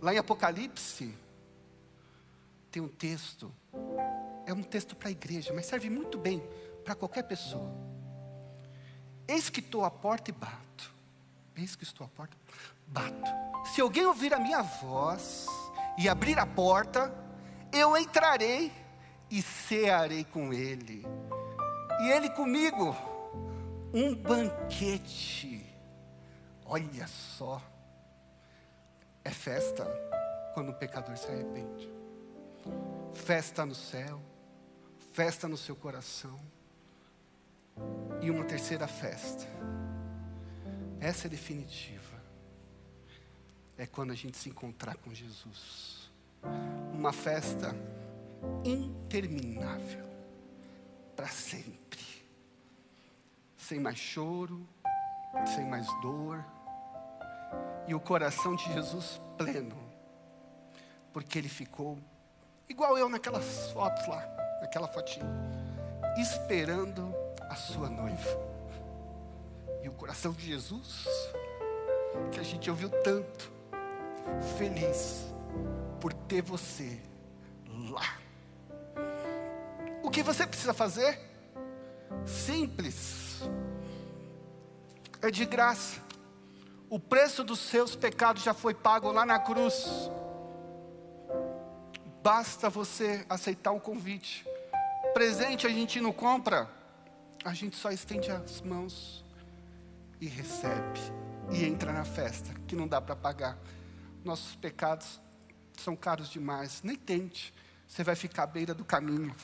Lá 0.00 0.14
em 0.14 0.18
Apocalipse, 0.18 1.12
tem 2.70 2.80
um 2.80 2.88
texto, 2.88 3.52
é 4.46 4.52
um 4.52 4.62
texto 4.62 4.94
para 4.94 5.08
a 5.08 5.10
igreja, 5.10 5.52
mas 5.52 5.66
serve 5.66 5.90
muito 5.90 6.16
bem 6.16 6.40
para 6.84 6.94
qualquer 6.94 7.24
pessoa. 7.24 7.74
Eis 9.26 9.50
que 9.50 9.60
estou 9.60 9.84
à 9.84 9.90
porta 9.90 10.30
e 10.30 10.32
bato. 10.32 10.94
Eis 11.56 11.74
que 11.74 11.84
estou 11.84 12.06
à 12.06 12.08
porta, 12.08 12.36
bato. 12.90 13.30
Se 13.72 13.80
alguém 13.80 14.04
ouvir 14.04 14.34
a 14.34 14.38
minha 14.38 14.62
voz 14.62 15.46
e 15.98 16.08
abrir 16.08 16.38
a 16.38 16.46
porta, 16.46 17.12
eu 17.72 17.96
entrarei 17.96 18.72
e 19.30 19.40
cearei 19.40 20.24
com 20.24 20.52
ele 20.52 21.06
e 22.00 22.10
ele 22.10 22.30
comigo, 22.30 22.96
um 23.92 24.14
banquete. 24.14 25.66
Olha 26.64 27.06
só, 27.06 27.62
é 29.22 29.28
festa 29.30 29.84
quando 30.54 30.70
o 30.70 30.74
pecador 30.74 31.16
se 31.18 31.26
arrepende. 31.26 31.92
Festa 33.12 33.66
no 33.66 33.74
céu, 33.74 34.18
festa 35.12 35.46
no 35.46 35.58
seu 35.58 35.76
coração. 35.76 36.40
E 38.22 38.30
uma 38.30 38.44
terceira 38.44 38.86
festa. 38.86 39.46
Essa 41.00 41.26
é 41.26 41.30
definitiva. 41.30 42.19
É 43.80 43.86
quando 43.86 44.10
a 44.10 44.14
gente 44.14 44.36
se 44.36 44.50
encontrar 44.50 44.94
com 44.96 45.10
Jesus. 45.10 46.12
Uma 46.92 47.14
festa 47.14 47.74
interminável 48.62 50.06
para 51.16 51.28
sempre. 51.28 51.98
Sem 53.56 53.80
mais 53.80 53.96
choro, 53.96 54.68
sem 55.54 55.64
mais 55.66 55.86
dor. 56.02 56.44
E 57.88 57.94
o 57.94 58.00
coração 58.00 58.54
de 58.54 58.70
Jesus 58.70 59.18
pleno. 59.38 59.78
Porque 61.10 61.38
ele 61.38 61.48
ficou 61.48 61.98
igual 62.68 62.98
eu 62.98 63.08
naquelas 63.08 63.70
fotos 63.70 64.06
lá, 64.06 64.22
naquela 64.60 64.88
fotinha, 64.88 65.24
esperando 66.18 67.14
a 67.48 67.54
sua 67.54 67.88
noiva. 67.88 68.50
E 69.82 69.88
o 69.88 69.92
coração 69.92 70.32
de 70.32 70.46
Jesus, 70.46 71.06
que 72.30 72.38
a 72.38 72.42
gente 72.42 72.68
ouviu 72.68 72.90
tanto, 73.02 73.59
feliz 74.56 75.26
por 76.00 76.12
ter 76.12 76.42
você 76.42 77.00
lá. 77.90 78.18
O 80.02 80.10
que 80.10 80.22
você 80.22 80.46
precisa 80.46 80.72
fazer? 80.72 81.18
Simples. 82.26 83.42
É 85.22 85.30
de 85.30 85.44
graça. 85.44 86.00
O 86.88 86.98
preço 86.98 87.44
dos 87.44 87.60
seus 87.60 87.94
pecados 87.94 88.42
já 88.42 88.52
foi 88.52 88.74
pago 88.74 89.12
lá 89.12 89.24
na 89.24 89.38
cruz. 89.38 90.10
Basta 92.22 92.68
você 92.68 93.24
aceitar 93.28 93.72
o 93.72 93.80
convite. 93.80 94.44
Presente 95.14 95.66
a 95.66 95.70
gente 95.70 96.00
não 96.00 96.12
compra, 96.12 96.68
a 97.44 97.52
gente 97.52 97.76
só 97.76 97.90
estende 97.90 98.30
as 98.30 98.60
mãos 98.60 99.24
e 100.20 100.26
recebe 100.26 101.00
e 101.50 101.64
entra 101.64 101.92
na 101.92 102.04
festa, 102.04 102.52
que 102.66 102.76
não 102.76 102.86
dá 102.86 103.00
para 103.00 103.16
pagar. 103.16 103.58
Nossos 104.24 104.54
pecados 104.56 105.20
são 105.78 105.96
caros 105.96 106.28
demais, 106.28 106.82
nem 106.82 106.96
tente, 106.96 107.54
você 107.88 108.04
vai 108.04 108.14
ficar 108.14 108.44
à 108.44 108.46
beira 108.46 108.74
do 108.74 108.84
caminho. 108.84 109.34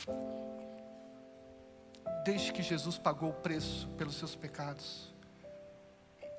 Deixe 2.25 2.53
que 2.53 2.63
Jesus 2.63 2.99
pagou 2.99 3.31
o 3.31 3.35
preço 3.35 3.89
pelos 3.97 4.17
seus 4.17 4.37
pecados 4.37 5.15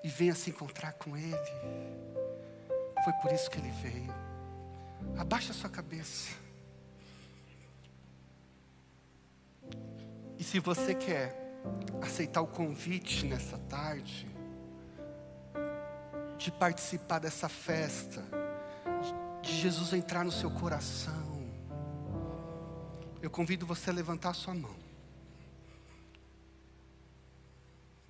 e 0.03 0.07
venha 0.07 0.35
se 0.35 0.49
encontrar 0.49 0.93
com 0.93 1.17
Ele. 1.17 1.35
Foi 3.03 3.13
por 3.21 3.31
isso 3.31 3.49
que 3.49 3.57
Ele 3.57 3.71
veio. 3.71 4.13
Abaixa 5.17 5.53
sua 5.53 5.69
cabeça. 5.69 6.35
E 10.37 10.43
se 10.43 10.59
você 10.59 10.93
quer 10.93 11.35
aceitar 12.01 12.41
o 12.41 12.47
convite 12.47 13.25
nessa 13.25 13.57
tarde, 13.57 14.27
de 16.37 16.51
participar 16.51 17.19
dessa 17.19 17.49
festa, 17.49 18.23
de 19.41 19.55
Jesus 19.55 19.93
entrar 19.93 20.23
no 20.23 20.31
seu 20.31 20.51
coração, 20.51 21.27
eu 23.21 23.29
convido 23.29 23.65
você 23.65 23.89
a 23.89 23.93
levantar 23.93 24.29
a 24.29 24.33
sua 24.33 24.53
mão. 24.53 24.75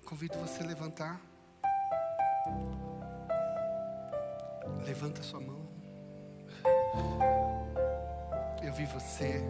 Convido 0.04 0.38
você 0.38 0.62
a 0.62 0.66
levantar. 0.66 1.20
Levanta 4.84 5.20
a 5.20 5.24
sua 5.24 5.40
mão. 5.40 5.66
Eu 8.62 8.72
vi 8.72 8.84
você. 8.86 9.42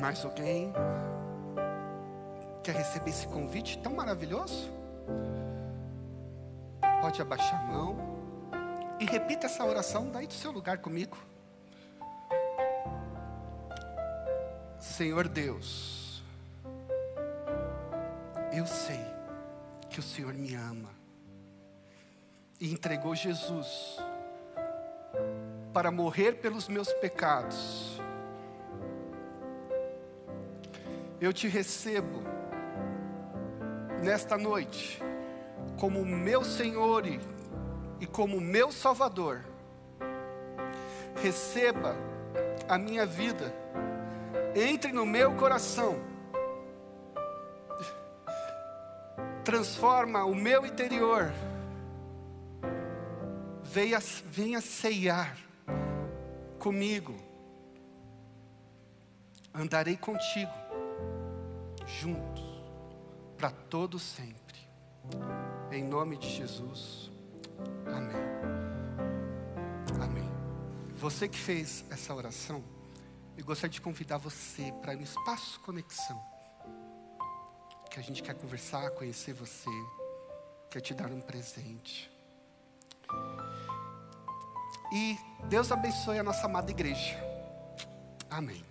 Mais 0.00 0.24
alguém 0.24 0.72
quer 2.62 2.74
receber 2.74 3.10
esse 3.10 3.26
convite 3.28 3.78
tão 3.78 3.94
maravilhoso? 3.94 4.81
Pode 7.00 7.20
abaixar 7.20 7.60
a 7.60 7.64
mão 7.64 7.96
e 9.00 9.04
repita 9.04 9.46
essa 9.46 9.64
oração 9.64 10.10
daí 10.10 10.26
do 10.26 10.32
seu 10.32 10.52
lugar 10.52 10.78
comigo. 10.78 11.16
Senhor 14.78 15.28
Deus, 15.28 16.22
eu 18.52 18.66
sei 18.66 19.00
que 19.88 19.98
o 19.98 20.02
Senhor 20.02 20.32
me 20.34 20.54
ama 20.54 20.90
e 22.60 22.72
entregou 22.72 23.14
Jesus 23.14 23.98
para 25.72 25.90
morrer 25.90 26.34
pelos 26.34 26.68
meus 26.68 26.92
pecados. 26.92 28.00
Eu 31.20 31.32
te 31.32 31.48
recebo 31.48 32.22
nesta 34.02 34.36
noite 34.36 35.00
como 35.78 36.04
meu 36.04 36.44
Senhor 36.44 37.06
e 37.06 38.06
como 38.06 38.40
meu 38.40 38.70
Salvador. 38.72 39.44
Receba 41.22 41.94
a 42.68 42.78
minha 42.78 43.06
vida, 43.06 43.54
entre 44.54 44.92
no 44.92 45.06
meu 45.06 45.34
coração, 45.36 45.96
transforma 49.44 50.24
o 50.24 50.34
meu 50.34 50.64
interior, 50.64 51.32
venha, 53.62 53.98
venha 54.26 54.60
ceiar 54.60 55.36
comigo, 56.58 57.14
andarei 59.54 59.96
contigo, 59.96 60.52
juntos, 61.86 62.41
para 63.42 63.50
todo 63.50 63.98
sempre. 63.98 64.56
Em 65.72 65.82
nome 65.82 66.16
de 66.16 66.30
Jesus. 66.30 67.10
Amém. 67.86 68.22
Amém. 70.00 70.30
Você 70.94 71.26
que 71.28 71.36
fez 71.36 71.84
essa 71.90 72.14
oração, 72.14 72.62
eu 73.36 73.44
gostaria 73.44 73.72
de 73.72 73.80
convidar 73.80 74.18
você 74.18 74.72
para 74.80 74.94
no 74.94 75.02
espaço 75.02 75.58
conexão. 75.58 76.22
Que 77.90 77.98
a 77.98 78.02
gente 78.04 78.22
quer 78.22 78.34
conversar, 78.34 78.92
conhecer 78.92 79.32
você, 79.32 79.70
quer 80.70 80.80
te 80.80 80.94
dar 80.94 81.10
um 81.10 81.20
presente. 81.20 82.08
E 84.92 85.18
Deus 85.48 85.72
abençoe 85.72 86.20
a 86.20 86.22
nossa 86.22 86.46
amada 86.46 86.70
igreja. 86.70 87.18
Amém. 88.30 88.64